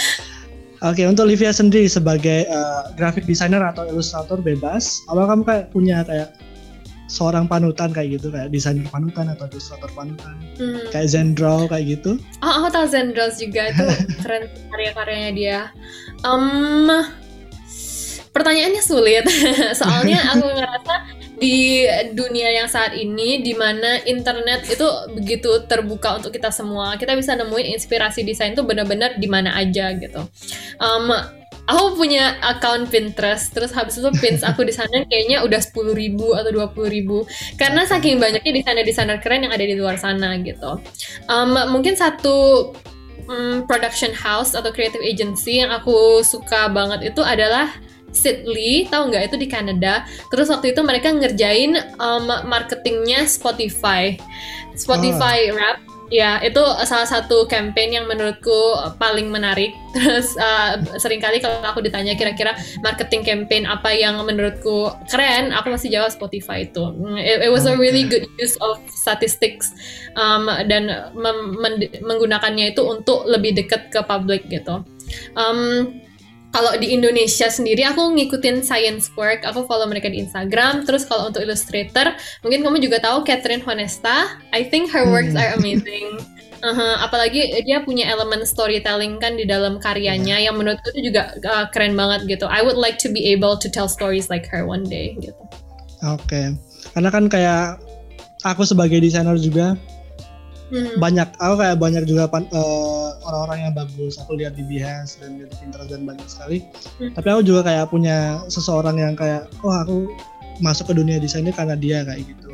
Oke, 0.79 1.03
untuk 1.03 1.27
Livia 1.27 1.51
sendiri 1.51 1.91
sebagai 1.91 2.47
uh, 2.47 2.87
graphic 2.95 3.27
designer 3.27 3.59
atau 3.59 3.83
ilustrator 3.83 4.39
bebas, 4.39 5.03
apa 5.11 5.27
kamu 5.27 5.43
kayak 5.43 5.65
punya 5.75 6.07
kayak 6.07 6.31
seorang 7.11 7.49
panutan 7.49 7.89
kayak 7.91 8.21
gitu 8.21 8.29
kayak 8.29 8.53
desainer 8.53 8.85
panutan 8.87 9.33
atau 9.33 9.49
ilustrator 9.49 9.89
panutan 9.97 10.39
hmm. 10.61 10.87
kayak 10.93 11.09
Zendraw 11.11 11.67
kayak 11.67 11.99
gitu? 11.99 12.15
Oh, 12.39 12.63
aku 12.63 12.67
tahu 12.71 12.85
Zendraw 12.87 13.27
juga 13.35 13.75
itu 13.75 13.85
keren 14.23 14.47
karya-karyanya 14.71 15.31
dia. 15.35 15.59
Um, 16.23 16.87
pertanyaannya 18.31 18.83
sulit. 18.83 19.25
Soalnya 19.79 20.19
aku 20.33 20.45
ngerasa 20.45 20.95
di 21.39 21.87
dunia 22.11 22.51
yang 22.51 22.67
saat 22.67 22.93
ini 22.99 23.39
di 23.39 23.55
mana 23.55 24.03
internet 24.03 24.67
itu 24.67 24.83
begitu 25.15 25.63
terbuka 25.71 26.19
untuk 26.19 26.35
kita 26.35 26.51
semua 26.51 26.99
kita 26.99 27.15
bisa 27.15 27.31
nemuin 27.31 27.79
inspirasi 27.79 28.27
desain 28.27 28.51
tuh 28.51 28.67
benar-benar 28.67 29.15
di 29.15 29.27
mana 29.31 29.55
aja 29.55 29.95
gitu. 29.95 30.19
Um, 30.83 31.15
aku 31.69 31.95
punya 31.95 32.35
account 32.43 32.91
Pinterest 32.91 33.55
terus 33.55 33.71
habis 33.71 33.95
itu 33.95 34.09
pins 34.19 34.43
aku 34.43 34.67
di 34.67 34.75
sana 34.75 35.05
kayaknya 35.07 35.45
udah 35.45 35.63
sepuluh 35.63 35.95
ribu 35.95 36.35
atau 36.35 36.51
dua 36.51 36.67
puluh 36.75 36.91
ribu. 36.91 37.23
Karena 37.55 37.87
saking 37.87 38.19
banyaknya 38.19 38.51
desainer-desainer 38.59 39.23
keren 39.23 39.47
yang 39.47 39.55
ada 39.55 39.63
di 39.63 39.79
luar 39.79 39.95
sana 39.95 40.35
gitu. 40.43 40.81
Um, 41.31 41.55
mungkin 41.71 41.95
satu 41.95 42.69
um, 43.29 43.63
production 43.69 44.11
house 44.11 44.57
atau 44.57 44.73
creative 44.73 45.01
agency 45.05 45.61
yang 45.61 45.71
aku 45.71 46.25
suka 46.25 46.67
banget 46.67 47.13
itu 47.13 47.21
adalah 47.23 47.69
Sidley, 48.11 48.87
tahu 48.89 49.13
nggak 49.13 49.31
itu 49.31 49.35
di 49.37 49.47
Kanada. 49.47 50.05
Terus 50.33 50.49
waktu 50.49 50.73
itu 50.73 50.81
mereka 50.81 51.13
ngerjain 51.13 51.77
um, 51.97 52.27
marketingnya 52.47 53.25
Spotify, 53.29 54.17
Spotify 54.75 55.49
oh. 55.51 55.57
Rap. 55.57 55.79
Ya, 56.09 56.41
itu 56.41 56.57
salah 56.89 57.05
satu 57.05 57.45
campaign 57.45 58.01
yang 58.01 58.09
menurutku 58.09 58.73
paling 58.97 59.29
menarik. 59.29 59.77
Terus 59.95 60.33
uh, 60.41 60.81
sering 60.97 61.21
kali 61.21 61.37
kalau 61.37 61.61
aku 61.61 61.85
ditanya 61.85 62.17
kira-kira 62.17 62.57
marketing 62.81 63.21
campaign 63.21 63.69
apa 63.69 63.93
yang 63.93 64.17
menurutku 64.25 64.89
keren, 65.05 65.53
aku 65.53 65.69
masih 65.69 65.93
jawab 65.93 66.09
Spotify 66.09 66.65
itu. 66.65 66.81
It, 67.21 67.45
it 67.45 67.51
was 67.53 67.69
a 67.69 67.77
really 67.77 68.09
good 68.09 68.25
use 68.41 68.57
of 68.57 68.81
statistics 68.89 69.69
um, 70.17 70.49
dan 70.65 71.13
menggunakannya 72.01 72.73
itu 72.73 72.81
untuk 72.81 73.29
lebih 73.29 73.61
dekat 73.61 73.93
ke 73.93 74.01
publik 74.01 74.49
gitu. 74.49 74.81
Um, 75.37 75.93
kalau 76.49 76.73
di 76.81 76.89
Indonesia 76.97 77.45
sendiri 77.45 77.85
aku 77.85 78.09
ngikutin 78.17 78.65
Science 78.65 79.13
Work, 79.13 79.45
aku 79.45 79.69
follow 79.69 79.85
mereka 79.85 80.09
di 80.09 80.25
Instagram. 80.25 80.81
Terus 80.81 81.05
kalau 81.05 81.29
untuk 81.29 81.45
Illustrator, 81.45 82.17
mungkin 82.41 82.65
kamu 82.65 82.81
juga 82.81 82.97
tahu 83.05 83.21
Catherine 83.21 83.61
Honesta. 83.61 84.33
I 84.49 84.65
think 84.65 84.89
her 84.89 85.05
works 85.05 85.37
are 85.37 85.53
hmm. 85.53 85.61
amazing. 85.61 86.17
Uh 86.59 86.75
-huh. 86.75 86.95
apalagi 87.07 87.63
dia 87.63 87.79
punya 87.87 88.11
elemen 88.11 88.43
storytelling 88.43 89.15
kan 89.23 89.39
di 89.39 89.47
dalam 89.47 89.79
karyanya 89.79 90.43
yang 90.43 90.59
menurutku 90.59 90.91
itu 90.91 91.07
juga 91.07 91.31
uh, 91.47 91.71
keren 91.71 91.95
banget 91.95 92.27
gitu. 92.27 92.51
I 92.51 92.59
would 92.59 92.75
like 92.75 92.99
to 92.99 93.07
be 93.07 93.31
able 93.31 93.55
to 93.55 93.71
tell 93.71 93.87
stories 93.87 94.27
like 94.27 94.43
her 94.51 94.67
one 94.67 94.83
day 94.83 95.15
gitu. 95.23 95.39
Oke, 96.03 96.19
okay. 96.27 96.45
karena 96.91 97.09
kan 97.15 97.31
kayak 97.31 97.79
aku 98.43 98.67
sebagai 98.67 98.99
desainer 98.99 99.39
juga 99.39 99.79
hmm. 100.71 100.97
banyak 101.01 101.27
aku 101.37 101.55
kayak 101.59 101.77
banyak 101.77 102.03
juga 102.05 102.29
uh, 102.29 103.09
orang-orang 103.25 103.69
yang 103.69 103.73
bagus 103.75 104.17
aku 104.21 104.37
lihat 104.37 104.55
di 104.55 104.63
Behance 104.65 105.19
dan 105.19 105.37
di 105.41 105.45
Pinterest 105.59 105.89
dan 105.89 106.05
banyak 106.05 106.27
sekali 106.29 106.65
hmm. 107.01 107.13
tapi 107.17 107.27
aku 107.29 107.41
juga 107.45 107.61
kayak 107.65 107.85
punya 107.89 108.41
seseorang 108.47 108.97
yang 109.01 109.13
kayak 109.13 109.49
oh 109.65 109.73
aku 109.73 109.97
masuk 110.59 110.91
ke 110.91 110.93
dunia 110.95 111.17
desain 111.19 111.47
ini 111.47 111.55
karena 111.55 111.75
dia 111.75 112.03
kayak 112.03 112.23
gitu 112.23 112.49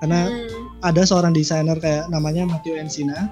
karena 0.00 0.28
hmm. 0.28 0.84
ada 0.84 1.02
seorang 1.04 1.32
desainer 1.32 1.76
kayak 1.80 2.08
namanya 2.12 2.44
Matthew 2.44 2.76
Encina 2.76 3.28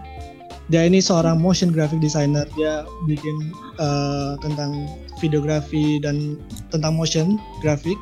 dia 0.73 0.81
ini 0.89 0.97
seorang 0.97 1.37
motion 1.37 1.69
graphic 1.69 2.01
designer 2.01 2.49
dia 2.57 2.89
bikin 3.05 3.53
uh, 3.77 4.41
tentang 4.41 4.89
videografi 5.21 6.01
dan 6.01 6.41
tentang 6.73 6.97
motion 6.97 7.37
graphic 7.61 7.97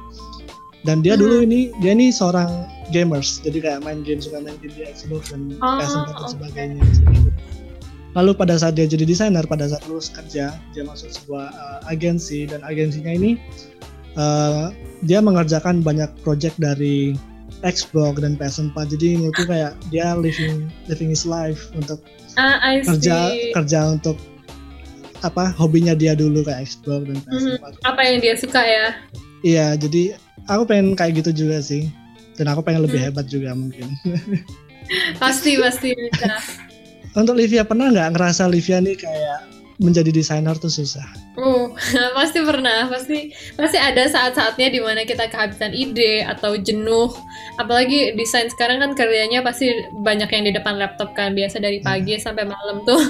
dan 0.83 1.01
dia 1.01 1.15
hmm. 1.15 1.23
dulu 1.23 1.37
ini 1.47 1.71
dia 1.79 1.95
ini 1.95 2.11
seorang 2.11 2.67
gamers. 2.91 3.39
Jadi 3.43 3.63
kayak 3.63 3.87
main 3.87 4.03
game 4.03 4.19
suka 4.19 4.43
main 4.43 4.59
game 4.59 4.75
di 4.75 4.83
Xbox 4.87 5.31
dan 5.31 5.55
oh, 5.63 5.79
PS4 5.79 6.11
dan 6.11 6.29
sebagainya. 6.29 6.83
Lalu 8.13 8.37
pada 8.37 8.61
saat 8.61 8.77
dia 8.77 8.85
jadi 8.85 9.09
desainer 9.09 9.47
pada 9.49 9.73
saat 9.73 9.83
lulus 9.89 10.13
kerja 10.13 10.53
dia 10.77 10.83
masuk 10.85 11.09
sebuah 11.09 11.49
uh, 11.55 11.81
agensi. 11.89 12.45
Dan 12.45 12.61
agensinya 12.67 13.15
ini 13.15 13.39
uh, 14.19 14.75
dia 15.07 15.23
mengerjakan 15.23 15.81
banyak 15.81 16.11
project 16.27 16.59
dari 16.59 17.17
Xbox 17.63 18.19
dan 18.19 18.35
PS4 18.35 18.75
jadi 18.99 19.23
menurutku 19.23 19.47
kayak 19.47 19.79
dia 19.95 20.19
living 20.19 20.67
living 20.91 21.15
his 21.15 21.23
life 21.23 21.71
untuk 21.79 22.03
uh, 22.35 22.59
kerja 22.83 23.31
kerja 23.55 23.81
untuk 23.95 24.19
apa 25.23 25.55
hobinya 25.55 25.95
dia 25.95 26.19
dulu 26.19 26.43
kayak 26.43 26.67
Xbox 26.67 27.07
dan 27.07 27.19
PS4 27.23 27.63
hmm, 27.63 27.87
apa 27.87 28.01
yang 28.03 28.19
dia 28.19 28.35
suka 28.35 28.61
ya 28.67 28.99
iya 29.43 29.75
jadi 29.77 30.17
aku 30.49 30.63
pengen 30.67 30.95
kayak 30.99 31.23
gitu 31.23 31.47
juga 31.47 31.63
sih 31.63 31.91
dan 32.39 32.51
aku 32.51 32.65
pengen 32.65 32.87
lebih 32.87 32.99
hmm. 32.99 33.07
hebat 33.13 33.27
juga 33.29 33.53
mungkin 33.53 33.87
pasti 35.23 35.61
pasti 35.61 35.95
bisa 35.95 36.41
untuk 37.21 37.37
Livia 37.37 37.63
pernah 37.63 37.93
nggak 37.93 38.17
ngerasa 38.17 38.49
Livia 38.49 38.81
nih 38.81 38.97
kayak 38.97 39.53
menjadi 39.83 40.15
desainer 40.15 40.55
tuh 40.55 40.71
susah. 40.71 41.05
Oh, 41.35 41.75
pasti 42.19 42.39
pernah, 42.39 42.87
pasti 42.87 43.35
pasti 43.59 43.77
ada 43.77 44.07
saat-saatnya 44.07 44.71
di 44.71 44.81
mana 44.81 45.03
kita 45.03 45.27
kehabisan 45.27 45.75
ide 45.75 46.23
atau 46.23 46.55
jenuh. 46.55 47.11
Apalagi 47.59 48.15
desain 48.15 48.47
sekarang 48.49 48.79
kan 48.79 48.91
kerjanya 48.95 49.43
pasti 49.43 49.73
banyak 49.91 50.31
yang 50.31 50.45
di 50.47 50.53
depan 50.55 50.79
laptop 50.79 51.13
kan, 51.19 51.35
biasa 51.35 51.59
dari 51.59 51.83
pagi 51.83 52.17
hmm. 52.17 52.23
sampai 52.23 52.47
malam 52.47 52.87
tuh 52.87 53.01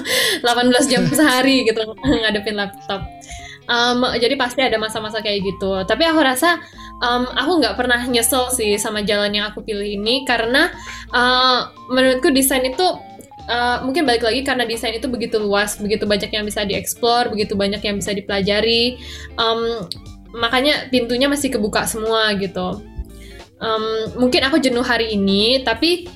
18 0.41 0.91
jam 0.91 1.05
sehari 1.05 1.69
gitu 1.69 1.83
ngadepin 2.01 2.57
laptop. 2.57 3.05
Um, 3.63 4.03
jadi 4.19 4.35
pasti 4.35 4.59
ada 4.59 4.75
masa-masa 4.75 5.23
kayak 5.23 5.39
gitu. 5.55 5.87
Tapi 5.87 6.03
aku 6.03 6.19
rasa 6.19 6.59
um, 6.99 7.23
aku 7.31 7.63
nggak 7.63 7.75
pernah 7.79 8.03
nyesel 8.03 8.51
sih 8.51 8.75
sama 8.75 9.03
jalan 9.07 9.31
yang 9.31 9.47
aku 9.51 9.63
pilih 9.63 9.87
ini 9.87 10.27
karena 10.27 10.67
uh, 11.11 11.71
menurutku 11.91 12.31
desain 12.31 12.63
itu 12.63 12.85
Uh, 13.43 13.83
mungkin 13.83 14.07
balik 14.07 14.23
lagi 14.23 14.39
karena 14.39 14.63
desain 14.63 14.95
itu 14.95 15.11
begitu 15.11 15.35
luas, 15.35 15.75
begitu 15.75 16.07
banyak 16.07 16.31
yang 16.31 16.47
bisa 16.47 16.63
dieksplor, 16.63 17.27
begitu 17.27 17.59
banyak 17.59 17.83
yang 17.83 17.99
bisa 17.99 18.15
dipelajari, 18.15 18.95
um, 19.35 19.83
makanya 20.31 20.87
pintunya 20.87 21.27
masih 21.27 21.51
kebuka 21.51 21.83
semua 21.83 22.31
gitu. 22.39 22.79
Um, 23.59 24.15
mungkin 24.15 24.47
aku 24.47 24.63
jenuh 24.63 24.79
hari 24.79 25.19
ini, 25.19 25.59
tapi 25.59 26.07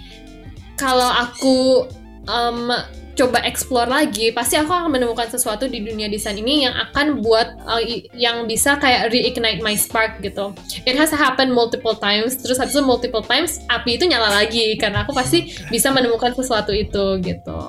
kalau 0.80 1.12
aku 1.12 1.92
um, 2.32 2.72
coba 3.18 3.42
explore 3.42 3.90
lagi, 3.90 4.30
pasti 4.30 4.62
aku 4.62 4.70
akan 4.70 4.94
menemukan 4.94 5.26
sesuatu 5.26 5.66
di 5.66 5.82
dunia 5.82 6.06
desain 6.06 6.38
ini 6.38 6.70
yang 6.70 6.78
akan 6.78 7.26
buat 7.26 7.58
uh, 7.66 7.82
yang 8.14 8.46
bisa 8.46 8.78
kayak 8.78 9.10
reignite 9.10 9.66
my 9.66 9.74
spark 9.74 10.22
gitu. 10.22 10.54
It 10.86 10.94
has 10.94 11.10
happened 11.10 11.52
multiple 11.52 11.98
times, 11.98 12.38
terus 12.38 12.62
habis 12.62 12.78
itu 12.78 12.86
multiple 12.86 13.26
times 13.26 13.58
api 13.74 13.98
itu 13.98 14.06
nyala 14.06 14.30
lagi 14.30 14.78
karena 14.78 15.02
aku 15.02 15.18
pasti 15.18 15.50
bisa 15.74 15.90
menemukan 15.90 16.38
sesuatu 16.38 16.70
itu 16.70 17.18
gitu. 17.26 17.60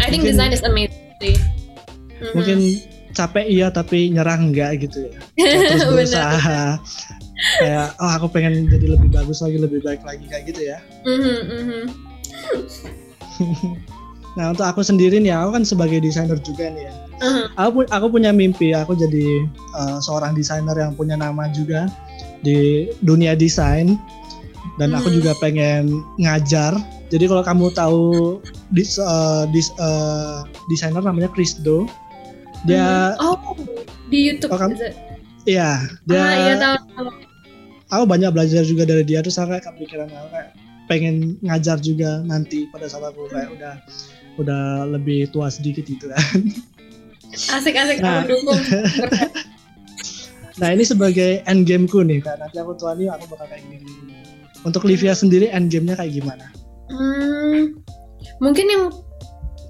I 0.00 0.08
think 0.08 0.24
mungkin, 0.24 0.32
design 0.32 0.50
is 0.56 0.64
amazing. 0.64 0.96
Mm-hmm. 1.28 2.32
Mungkin 2.32 2.58
capek 3.12 3.44
iya 3.44 3.68
tapi 3.68 4.08
nyerah 4.08 4.40
enggak 4.40 4.80
gitu 4.80 5.12
ya. 5.12 5.20
Terus 5.76 5.84
berusaha. 5.84 6.80
kayak 7.62 7.94
oh 8.02 8.10
aku 8.18 8.26
pengen 8.34 8.66
jadi 8.66 8.98
lebih 8.98 9.14
bagus 9.14 9.44
lagi, 9.44 9.60
lebih 9.60 9.84
baik 9.84 10.02
lagi 10.02 10.24
kayak 10.26 10.44
gitu 10.48 10.72
ya. 10.72 10.80
Mm-hmm, 11.04 11.38
mm-hmm. 11.52 11.84
Nah 14.38 14.54
untuk 14.54 14.70
aku 14.70 14.86
sendiri 14.86 15.18
nih, 15.18 15.34
aku 15.34 15.58
kan 15.58 15.66
sebagai 15.66 15.98
desainer 15.98 16.38
juga 16.38 16.70
nih 16.70 16.86
ya. 16.86 16.94
Uh-huh. 17.18 17.46
Aku 17.58 17.82
aku 17.90 18.06
punya 18.06 18.30
mimpi, 18.30 18.70
aku 18.70 18.94
jadi 18.94 19.42
uh, 19.74 19.98
seorang 19.98 20.38
desainer 20.38 20.78
yang 20.78 20.94
punya 20.94 21.18
nama 21.18 21.50
juga 21.50 21.90
di 22.46 22.86
dunia 23.02 23.34
desain. 23.34 23.98
Dan 24.78 24.94
uh-huh. 24.94 25.02
aku 25.02 25.10
juga 25.10 25.34
pengen 25.42 26.06
ngajar. 26.22 26.78
Jadi 27.10 27.24
kalau 27.26 27.42
kamu 27.42 27.74
tahu 27.74 28.38
dis, 28.70 28.94
uh, 29.02 29.42
dis, 29.50 29.74
uh, 29.82 30.46
desainer 30.70 31.02
namanya 31.02 31.26
Krisdo, 31.34 31.90
dia 32.62 33.18
uh-huh. 33.18 33.34
oh 33.34 33.58
di 34.06 34.30
YouTube. 34.30 34.54
Oh, 34.54 34.60
kamu, 34.62 34.78
iya, 35.50 35.82
dia. 36.06 36.22
Ah, 36.22 36.34
iya 36.38 36.54
tahu. 36.62 37.10
Aku 37.90 38.04
banyak 38.06 38.30
belajar 38.30 38.62
juga 38.62 38.86
dari 38.86 39.02
dia 39.02 39.18
terus 39.24 39.40
aku 39.40 39.56
kayak 39.56 39.64
kepikiran 39.66 40.12
aku 40.12 40.28
kayak 40.30 40.67
pengen 40.88 41.36
ngajar 41.44 41.78
juga 41.78 42.24
nanti 42.24 42.66
pada 42.72 42.88
saat 42.88 43.12
aku 43.12 43.28
kayak 43.28 43.52
udah 43.54 43.74
udah 44.40 44.88
lebih 44.88 45.28
tua 45.30 45.52
sedikit 45.52 45.84
gitu 45.84 46.08
kan. 46.08 46.40
Asik-asik 47.52 48.00
nah, 48.00 48.24
aku 48.24 48.34
dukung. 48.34 48.56
nah 50.60 50.74
ini 50.74 50.82
sebagai 50.82 51.44
end 51.44 51.68
gameku 51.68 52.02
nih 52.02 52.24
kan 52.24 52.40
nanti 52.40 52.56
aku 52.58 52.72
tua 52.74 52.96
nih 52.96 53.12
aku 53.12 53.30
bakal 53.30 53.46
kayak 53.46 53.62
gini. 53.68 54.16
Untuk 54.66 54.82
Livia 54.88 55.14
sendiri 55.14 55.52
end 55.52 55.70
gamenya 55.70 55.94
kayak 55.94 56.18
gimana? 56.18 56.50
Hmm, 56.88 57.78
mungkin 58.42 58.66
yang 58.66 58.84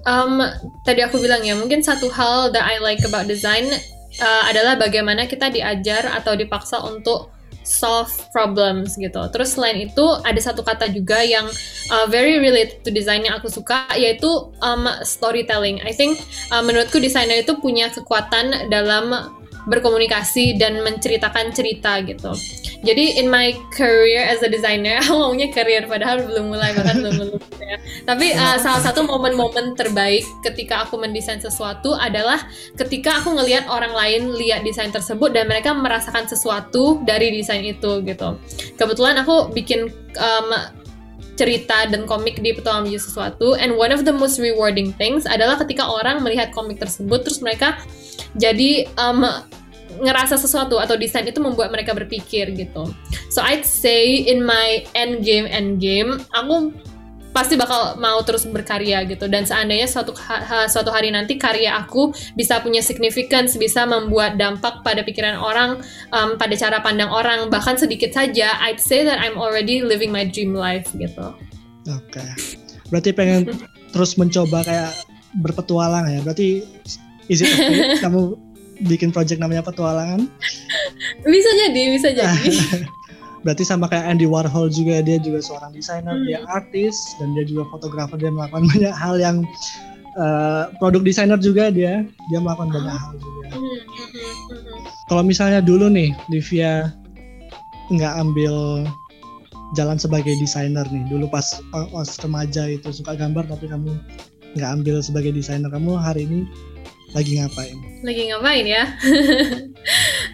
um, 0.07 0.41
tadi 0.87 1.03
aku 1.03 1.21
bilang 1.21 1.45
ya 1.45 1.53
mungkin 1.53 1.83
satu 1.83 2.09
hal 2.09 2.49
that 2.55 2.65
I 2.65 2.81
like 2.81 3.03
about 3.05 3.29
design 3.29 3.69
uh, 4.17 4.43
adalah 4.49 4.79
bagaimana 4.79 5.29
kita 5.29 5.53
diajar 5.53 6.09
atau 6.09 6.33
dipaksa 6.33 6.81
untuk 6.81 7.29
solve 7.69 8.09
problems 8.33 8.97
gitu. 8.97 9.21
Terus 9.29 9.53
selain 9.53 9.77
itu 9.77 10.05
ada 10.25 10.41
satu 10.41 10.65
kata 10.65 10.89
juga 10.89 11.21
yang 11.21 11.45
uh, 11.93 12.09
very 12.09 12.41
related 12.41 12.81
to 12.81 12.89
design 12.89 13.21
yang 13.21 13.37
aku 13.37 13.45
suka 13.45 13.85
yaitu 13.93 14.25
um, 14.65 14.89
storytelling. 15.05 15.77
I 15.85 15.93
think 15.93 16.17
uh, 16.49 16.65
menurutku 16.65 16.97
desainer 16.97 17.45
itu 17.45 17.53
punya 17.61 17.93
kekuatan 17.93 18.73
dalam 18.73 19.37
berkomunikasi 19.69 20.57
dan 20.57 20.81
menceritakan 20.81 21.53
cerita 21.53 22.01
gitu. 22.01 22.33
Jadi 22.79 23.19
in 23.19 23.27
my 23.27 23.51
career 23.75 24.23
as 24.23 24.39
a 24.39 24.47
designer, 24.47 24.99
aku 25.03 25.11
maunya 25.11 25.51
career 25.51 25.83
padahal 25.83 26.23
belum 26.23 26.55
mulai 26.55 26.71
bahkan 26.71 27.03
belum 27.03 27.15
lulus 27.19 27.45
ya. 27.59 27.75
Tapi 28.07 28.31
uh, 28.31 28.57
salah 28.59 28.81
satu 28.81 29.03
momen-momen 29.03 29.75
terbaik 29.75 30.23
ketika 30.41 30.87
aku 30.87 30.95
mendesain 30.95 31.43
sesuatu 31.43 31.91
adalah 31.91 32.39
ketika 32.79 33.19
aku 33.19 33.35
ngelihat 33.35 33.67
orang 33.67 33.91
lain 33.91 34.31
lihat 34.35 34.63
desain 34.63 34.89
tersebut 34.89 35.35
dan 35.35 35.51
mereka 35.51 35.75
merasakan 35.75 36.25
sesuatu 36.25 37.03
dari 37.03 37.35
desain 37.35 37.61
itu 37.67 37.99
gitu. 38.07 38.39
Kebetulan 38.79 39.19
aku 39.19 39.51
bikin 39.51 39.91
um, 40.15 40.49
cerita 41.39 41.87
dan 41.87 42.03
komik 42.03 42.43
di 42.43 42.51
petualangan 42.51 42.91
menuju 42.91 42.99
sesuatu 42.99 43.55
and 43.55 43.71
one 43.79 43.95
of 43.95 44.03
the 44.03 44.11
most 44.11 44.43
rewarding 44.43 44.91
things 44.99 45.23
adalah 45.23 45.55
ketika 45.55 45.87
orang 45.87 46.19
melihat 46.19 46.51
komik 46.51 46.83
tersebut 46.83 47.23
terus 47.23 47.39
mereka 47.39 47.79
jadi 48.35 48.91
um, 48.99 49.23
ngerasa 49.97 50.37
sesuatu 50.37 50.77
atau 50.77 50.93
desain 50.93 51.25
itu 51.25 51.41
membuat 51.41 51.73
mereka 51.73 51.97
berpikir 51.97 52.53
gitu. 52.53 52.93
So 53.33 53.41
I'd 53.41 53.65
say 53.65 54.21
in 54.21 54.45
my 54.45 54.85
end 54.93 55.25
game 55.25 55.49
end 55.49 55.81
game 55.81 56.21
aku 56.37 56.73
pasti 57.29 57.53
bakal 57.53 57.95
mau 58.01 58.17
terus 58.25 58.43
berkarya 58.49 59.05
gitu 59.05 59.29
dan 59.29 59.45
seandainya 59.45 59.85
suatu 59.85 60.17
ha 60.17 60.65
suatu 60.65 60.89
hari 60.89 61.13
nanti 61.13 61.37
karya 61.37 61.77
aku 61.77 62.09
bisa 62.33 62.57
punya 62.57 62.81
significance 62.81 63.53
bisa 63.53 63.85
membuat 63.85 64.41
dampak 64.41 64.81
pada 64.81 65.05
pikiran 65.05 65.37
orang 65.37 65.77
um, 66.09 66.41
pada 66.41 66.57
cara 66.57 66.81
pandang 66.81 67.09
orang 67.13 67.53
bahkan 67.53 67.77
sedikit 67.77 68.09
saja 68.11 68.57
I'd 68.65 68.81
say 68.81 69.05
that 69.05 69.21
I'm 69.21 69.37
already 69.37 69.85
living 69.85 70.09
my 70.09 70.25
dream 70.25 70.57
life 70.57 70.89
gitu. 70.97 71.37
Oke. 71.85 72.17
Okay. 72.17 72.29
Berarti 72.89 73.13
pengen 73.13 73.53
terus 73.93 74.17
mencoba 74.17 74.65
kayak 74.65 74.91
berpetualang 75.37 76.09
ya. 76.09 76.19
Berarti 76.25 76.65
is 77.29 77.45
it 77.45 77.53
okay? 77.53 77.93
kamu 78.03 78.33
bikin 78.87 79.11
project 79.11 79.41
namanya 79.41 79.65
petualangan? 79.65 80.29
bisa 81.25 81.49
jadi, 81.65 81.81
bisa 81.91 82.09
jadi. 82.15 82.51
Berarti 83.43 83.63
sama 83.63 83.87
kayak 83.87 84.03
Andy 84.03 84.27
Warhol 84.27 84.67
juga 84.67 84.99
dia 84.99 85.15
juga 85.19 85.39
seorang 85.39 85.71
desainer, 85.71 86.11
hmm. 86.11 86.27
dia 86.27 86.39
artis 86.51 87.15
dan 87.19 87.31
dia 87.35 87.47
juga 87.47 87.63
fotografer 87.71 88.19
dia 88.19 88.31
melakukan 88.31 88.67
banyak 88.75 88.95
hal 88.95 89.15
yang 89.15 89.47
uh, 90.19 90.67
produk 90.83 91.01
desainer 91.03 91.39
juga 91.39 91.71
dia 91.71 92.03
dia 92.31 92.39
melakukan 92.39 92.71
banyak 92.75 92.95
hal 92.99 93.13
juga. 93.15 93.47
Hmm, 93.55 93.63
hmm, 93.63 93.79
hmm, 93.79 94.79
Kalau 95.07 95.23
misalnya 95.23 95.63
dulu 95.63 95.87
nih 95.87 96.11
Livia 96.27 96.91
nggak 97.89 98.13
ambil 98.21 98.85
jalan 99.77 99.97
sebagai 100.01 100.33
desainer 100.37 100.85
nih 100.89 101.05
dulu 101.09 101.29
pas 101.29 101.61
pas 101.73 102.09
remaja 102.21 102.69
itu 102.69 102.89
suka 102.89 103.13
gambar 103.17 103.45
tapi 103.49 103.69
kamu 103.69 103.97
nggak 104.57 104.69
ambil 104.81 104.97
sebagai 105.01 105.29
desainer 105.29 105.69
kamu 105.69 105.93
hari 105.93 106.25
ini 106.25 106.49
lagi 107.13 107.41
ngapain? 107.41 107.77
Lagi 108.05 108.21
ngapain 108.31 108.65
ya? 108.65 108.83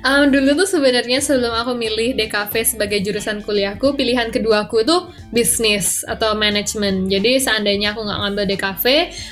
Um, 0.05 0.29
dulu 0.29 0.53
tuh 0.53 0.69
sebenarnya 0.69 1.17
sebelum 1.17 1.49
aku 1.49 1.73
milih 1.73 2.13
DKV 2.13 2.53
sebagai 2.61 3.01
jurusan 3.01 3.41
kuliahku, 3.41 3.97
pilihan 3.97 4.29
keduaku 4.29 4.85
tuh 4.85 5.09
bisnis 5.33 6.05
atau 6.05 6.37
manajemen. 6.37 7.09
Jadi 7.09 7.41
seandainya 7.41 7.97
aku 7.97 8.05
nggak 8.05 8.19
ngambil 8.21 8.45
DKV, 8.53 8.85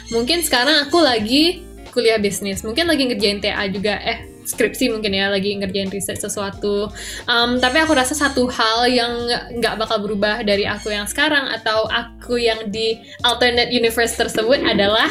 mungkin 0.10 0.42
sekarang 0.42 0.90
aku 0.90 0.98
lagi 0.98 1.62
kuliah 1.94 2.18
bisnis. 2.18 2.66
Mungkin 2.66 2.90
lagi 2.90 3.06
ngerjain 3.06 3.38
TA 3.38 3.70
juga. 3.70 4.02
Eh, 4.02 4.33
skripsi 4.44 4.92
mungkin 4.92 5.16
ya 5.16 5.32
lagi 5.32 5.56
ngerjain 5.56 5.90
riset 5.90 6.20
sesuatu. 6.20 6.92
Um, 7.26 7.58
tapi 7.58 7.80
aku 7.80 7.96
rasa 7.96 8.14
satu 8.14 8.48
hal 8.52 8.88
yang 8.92 9.14
nggak 9.60 9.76
bakal 9.80 10.04
berubah 10.04 10.44
dari 10.44 10.68
aku 10.68 10.92
yang 10.92 11.08
sekarang 11.08 11.50
atau 11.50 11.88
aku 11.88 12.40
yang 12.40 12.70
di 12.70 13.00
alternate 13.24 13.72
universe 13.72 14.16
tersebut 14.20 14.62
adalah 14.64 15.10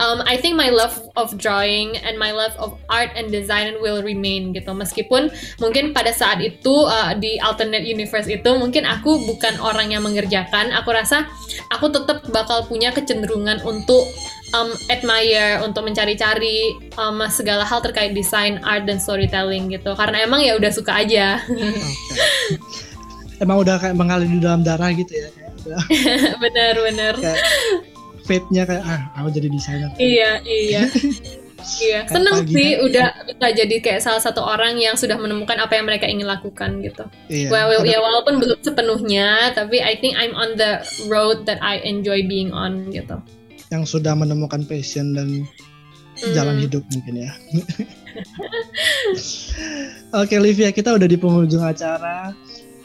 um, 0.00 0.22
I 0.24 0.38
think 0.38 0.56
my 0.56 0.70
love 0.72 0.96
of 1.16 1.36
drawing 1.36 1.98
and 2.00 2.16
my 2.16 2.32
love 2.32 2.54
of 2.56 2.78
art 2.88 3.12
and 3.16 3.28
design 3.28 3.80
will 3.80 4.00
remain 4.00 4.54
gitu. 4.56 4.72
Meskipun 4.72 5.28
mungkin 5.60 5.92
pada 5.92 6.14
saat 6.14 6.40
itu 6.40 6.86
uh, 6.86 7.12
di 7.16 7.36
alternate 7.42 7.84
universe 7.84 8.28
itu 8.30 8.50
mungkin 8.56 8.88
aku 8.88 9.26
bukan 9.28 9.58
orang 9.60 9.92
yang 9.92 10.04
mengerjakan. 10.04 10.72
Aku 10.80 10.94
rasa 10.94 11.28
aku 11.68 11.92
tetap 11.92 12.24
bakal 12.30 12.64
punya 12.68 12.94
kecenderungan 12.94 13.60
untuk 13.64 14.08
um, 14.52 14.70
admire 14.92 15.60
untuk 15.64 15.82
mencari-cari 15.84 16.76
um, 17.00 17.20
segala 17.28 17.64
hal 17.64 17.80
terkait 17.80 18.12
desain, 18.12 18.60
art 18.62 18.84
dan 18.84 19.00
storytelling 19.00 19.72
gitu. 19.72 19.96
Karena 19.96 20.24
emang 20.24 20.44
ya 20.44 20.56
udah 20.56 20.70
suka 20.72 20.92
aja. 21.02 21.40
okay. 21.42 21.80
Emang 23.42 23.58
udah 23.58 23.74
kayak 23.74 23.98
mengalir 23.98 24.30
di 24.30 24.38
dalam 24.38 24.62
darah 24.62 24.94
gitu 24.94 25.18
ya. 25.18 25.26
bener 26.42 26.74
bener. 26.78 27.14
Fate-nya 28.22 28.62
kayak 28.62 28.86
ah 28.86 29.10
aku 29.18 29.34
jadi 29.34 29.50
desainer. 29.50 29.90
Iya 29.98 30.38
iya. 30.46 30.82
Iya, 31.62 32.10
seneng 32.10 32.42
sih 32.50 32.74
kan? 32.74 32.90
udah 32.90 33.08
bisa 33.22 33.46
jadi 33.54 33.76
kayak 33.78 34.02
salah 34.02 34.18
satu 34.18 34.42
orang 34.42 34.82
yang 34.82 34.98
sudah 34.98 35.14
menemukan 35.14 35.54
apa 35.62 35.78
yang 35.78 35.86
mereka 35.86 36.10
ingin 36.10 36.26
lakukan 36.26 36.82
gitu. 36.82 37.06
Iya. 37.30 37.54
Well, 37.54 37.86
ya 37.86 38.02
walaupun 38.02 38.42
belum 38.42 38.58
sepenuhnya, 38.66 39.54
tapi 39.54 39.78
I 39.78 39.94
think 40.02 40.18
I'm 40.18 40.34
on 40.34 40.58
the 40.58 40.82
road 41.06 41.46
that 41.46 41.62
I 41.62 41.78
enjoy 41.86 42.26
being 42.26 42.50
on 42.50 42.90
gitu 42.90 43.22
yang 43.72 43.88
sudah 43.88 44.12
menemukan 44.12 44.62
passion 44.68 45.16
dan 45.16 45.48
hmm. 45.48 46.32
jalan 46.36 46.60
hidup 46.60 46.84
mungkin 46.92 47.24
ya. 47.24 47.32
Oke, 50.20 50.36
Livia, 50.36 50.68
kita 50.68 50.92
udah 50.92 51.08
di 51.08 51.16
penghujung 51.16 51.64
acara. 51.64 52.36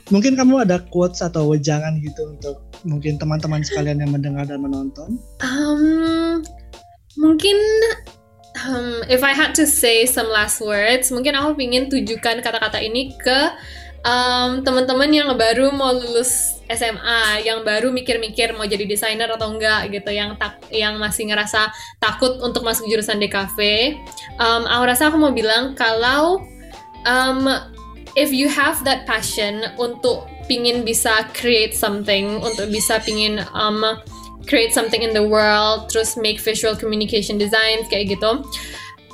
Mungkin 0.08 0.40
kamu 0.40 0.64
ada 0.64 0.80
quotes 0.88 1.20
atau 1.20 1.52
wejangan 1.52 2.00
gitu 2.00 2.32
untuk 2.32 2.64
mungkin 2.88 3.20
teman-teman 3.20 3.60
sekalian 3.60 4.00
yang 4.00 4.16
mendengar 4.16 4.48
dan 4.48 4.64
menonton? 4.64 5.20
Um, 5.44 6.40
mungkin 7.20 7.60
um, 8.64 9.04
if 9.12 9.20
I 9.20 9.36
had 9.36 9.52
to 9.60 9.68
say 9.68 10.08
some 10.08 10.32
last 10.32 10.64
words, 10.64 11.12
mungkin 11.12 11.36
aku 11.36 11.60
ingin 11.60 11.92
tujukan 11.92 12.40
kata-kata 12.40 12.80
ini 12.80 13.20
ke 13.20 13.52
um, 14.04 14.62
teman-teman 14.62 15.10
yang 15.10 15.30
baru 15.34 15.72
mau 15.74 15.94
lulus 15.94 16.58
SMA 16.68 17.48
yang 17.48 17.64
baru 17.64 17.90
mikir-mikir 17.96 18.52
mau 18.52 18.68
jadi 18.68 18.84
desainer 18.84 19.32
atau 19.32 19.56
enggak 19.56 19.88
gitu 19.88 20.12
yang 20.12 20.36
tak 20.36 20.60
yang 20.70 21.00
masih 21.00 21.32
ngerasa 21.32 21.72
takut 22.04 22.38
untuk 22.44 22.68
masuk 22.68 22.86
jurusan 22.92 23.18
DKV 23.24 23.58
um, 24.38 24.68
aku 24.68 24.84
rasa 24.84 25.08
aku 25.08 25.16
mau 25.16 25.32
bilang 25.32 25.74
kalau 25.80 26.44
um, 27.08 27.48
if 28.20 28.36
you 28.36 28.52
have 28.52 28.84
that 28.84 29.08
passion 29.08 29.64
untuk 29.80 30.28
pingin 30.52 30.84
bisa 30.84 31.28
create 31.32 31.72
something 31.72 32.44
untuk 32.44 32.68
bisa 32.68 33.00
pingin 33.00 33.40
um, 33.56 33.84
create 34.44 34.76
something 34.76 35.04
in 35.04 35.16
the 35.16 35.24
world 35.24 35.88
terus 35.88 36.20
make 36.20 36.40
visual 36.44 36.76
communication 36.76 37.40
design 37.40 37.88
kayak 37.88 38.12
gitu 38.12 38.44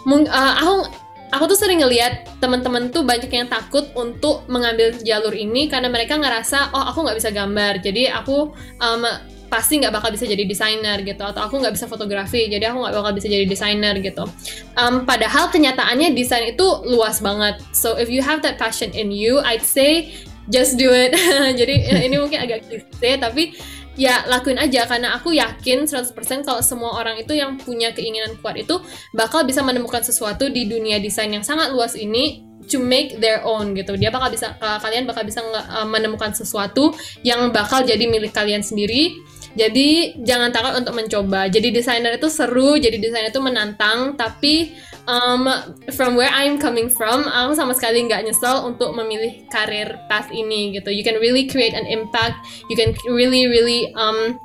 Mung, 0.04 0.28
uh, 0.28 0.54
aku 0.60 1.03
aku 1.34 1.50
tuh 1.50 1.58
sering 1.58 1.82
ngeliat 1.82 2.38
teman-teman 2.38 2.94
tuh 2.94 3.02
banyak 3.02 3.28
yang 3.34 3.50
takut 3.50 3.90
untuk 3.98 4.46
mengambil 4.46 4.94
jalur 5.02 5.34
ini 5.34 5.66
karena 5.66 5.90
mereka 5.90 6.22
ngerasa 6.22 6.70
oh 6.78 6.86
aku 6.94 7.02
nggak 7.02 7.18
bisa 7.18 7.30
gambar. 7.34 7.82
Jadi 7.82 8.06
aku 8.06 8.54
um, 8.78 9.04
pasti 9.50 9.82
nggak 9.82 9.94
bakal 9.94 10.10
bisa 10.14 10.26
jadi 10.30 10.46
desainer 10.46 11.02
gitu 11.02 11.22
atau 11.22 11.46
aku 11.46 11.62
nggak 11.62 11.78
bisa 11.78 11.86
fotografi 11.86 12.50
jadi 12.50 12.74
aku 12.74 12.90
nggak 12.90 12.96
bakal 12.98 13.12
bisa 13.18 13.28
jadi 13.30 13.46
desainer 13.50 13.98
gitu. 14.02 14.30
Um, 14.78 15.06
padahal 15.10 15.50
kenyataannya 15.50 16.14
desain 16.14 16.54
itu 16.54 16.66
luas 16.86 17.22
banget. 17.22 17.62
So 17.74 17.98
if 17.98 18.10
you 18.14 18.22
have 18.22 18.46
that 18.46 18.62
passion 18.62 18.94
in 18.94 19.10
you 19.10 19.42
I'd 19.42 19.66
say 19.66 20.14
just 20.52 20.76
do 20.76 20.92
it. 20.92 21.16
Jadi 21.60 21.88
ini 22.04 22.16
mungkin 22.20 22.44
agak 22.44 22.68
klise 22.68 23.16
tapi 23.16 23.56
ya 23.94 24.26
lakuin 24.26 24.58
aja 24.58 24.90
karena 24.90 25.14
aku 25.14 25.38
yakin 25.38 25.86
100% 25.86 26.18
kalau 26.42 26.62
semua 26.66 26.98
orang 26.98 27.22
itu 27.22 27.38
yang 27.38 27.62
punya 27.62 27.94
keinginan 27.94 28.34
kuat 28.42 28.58
itu 28.58 28.82
bakal 29.14 29.46
bisa 29.46 29.62
menemukan 29.62 30.02
sesuatu 30.02 30.50
di 30.50 30.66
dunia 30.66 30.98
desain 30.98 31.30
yang 31.30 31.46
sangat 31.46 31.70
luas 31.70 31.94
ini 31.94 32.54
to 32.66 32.80
make 32.80 33.20
their 33.20 33.44
own 33.44 33.76
gitu. 33.76 34.00
Dia 34.00 34.10
bakal 34.10 34.32
bisa 34.32 34.56
kalian 34.60 35.04
bakal 35.04 35.28
bisa 35.28 35.44
uh, 35.44 35.88
menemukan 35.88 36.32
sesuatu 36.32 36.96
yang 37.22 37.52
bakal 37.52 37.84
jadi 37.84 38.08
milik 38.08 38.32
kalian 38.32 38.64
sendiri. 38.64 39.20
Jadi 39.54 40.18
jangan 40.26 40.50
takut 40.50 40.74
untuk 40.82 40.98
mencoba. 40.98 41.46
Jadi 41.46 41.70
desainer 41.70 42.18
itu 42.18 42.26
seru, 42.26 42.74
jadi 42.74 42.98
desainer 42.98 43.30
itu 43.30 43.38
menantang, 43.38 44.18
tapi 44.18 44.74
um, 45.08 45.50
from 45.94 46.16
where 46.16 46.32
I'm 46.32 46.60
coming 46.60 46.90
from, 46.90 47.28
aku 47.28 47.56
sama 47.56 47.74
sekali 47.76 48.04
nggak 48.08 48.24
nyesel 48.28 48.68
untuk 48.68 48.96
memilih 48.96 49.44
karir 49.52 50.00
path 50.08 50.32
ini 50.32 50.80
gitu. 50.80 50.92
You 50.92 51.04
can 51.04 51.20
really 51.20 51.48
create 51.48 51.76
an 51.76 51.86
impact. 51.88 52.36
You 52.72 52.80
can 52.80 52.96
really 53.10 53.48
really 53.48 53.92
um, 53.96 54.40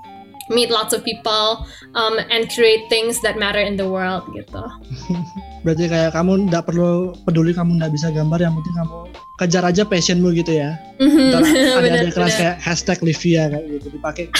meet 0.50 0.70
lots 0.70 0.96
of 0.96 1.04
people 1.04 1.66
um, 1.94 2.18
and 2.30 2.50
create 2.50 2.88
things 2.88 3.20
that 3.22 3.38
matter 3.38 3.60
in 3.60 3.76
the 3.76 3.86
world 3.86 4.24
gitu. 4.34 4.62
Berarti 5.64 5.84
kayak 5.90 6.16
kamu 6.16 6.48
nggak 6.48 6.64
perlu 6.66 7.14
peduli 7.28 7.52
kamu 7.52 7.78
nggak 7.78 7.92
bisa 7.92 8.10
gambar, 8.10 8.40
yang 8.42 8.54
penting 8.58 8.76
kamu 8.78 8.98
kejar 9.38 9.62
aja 9.62 9.86
passionmu 9.86 10.34
gitu 10.34 10.58
ya. 10.58 10.74
Mm-hmm. 10.98 11.30
ada 11.78 11.88
ada 12.02 12.10
kelas 12.10 12.34
kayak 12.34 12.56
hashtag 12.58 12.98
Livia 13.04 13.46
kayak 13.52 13.64
gitu 13.78 13.86
dipakai. 13.94 14.26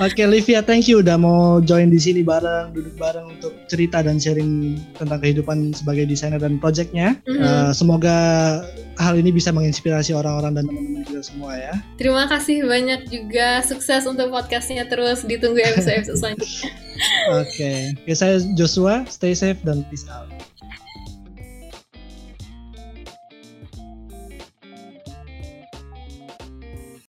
Oke, 0.00 0.20
okay, 0.20 0.26
Livia, 0.28 0.60
thank 0.60 0.84
you 0.84 1.00
udah 1.00 1.16
mau 1.16 1.64
join 1.64 1.88
di 1.88 1.96
sini 1.96 2.20
bareng, 2.20 2.76
duduk 2.76 2.94
bareng 3.00 3.36
untuk 3.38 3.52
cerita 3.72 4.04
dan 4.04 4.20
sharing 4.20 4.76
tentang 5.00 5.20
kehidupan 5.20 5.72
sebagai 5.72 6.04
desainer 6.04 6.40
dan 6.40 6.60
projectnya. 6.60 7.16
Mm-hmm. 7.24 7.40
Uh, 7.40 7.72
semoga 7.72 8.16
hal 9.00 9.16
ini 9.16 9.32
bisa 9.32 9.48
menginspirasi 9.48 10.12
orang-orang 10.12 10.60
dan 10.60 10.64
teman-teman 10.68 11.02
kita 11.08 11.22
semua 11.24 11.56
ya. 11.56 11.74
Terima 11.96 12.28
kasih 12.28 12.68
banyak 12.68 13.08
juga, 13.08 13.64
sukses 13.64 14.04
untuk 14.04 14.28
podcastnya 14.28 14.84
terus 14.84 15.24
ditunggu 15.24 15.64
episode-episode 15.72 16.20
selanjutnya. 16.20 16.70
Oke, 17.32 17.48
okay. 17.48 17.78
okay, 18.04 18.14
saya 18.16 18.44
Joshua, 18.52 19.08
stay 19.08 19.32
safe 19.32 19.60
dan 19.64 19.88
peace 19.88 20.04
out. 20.12 20.28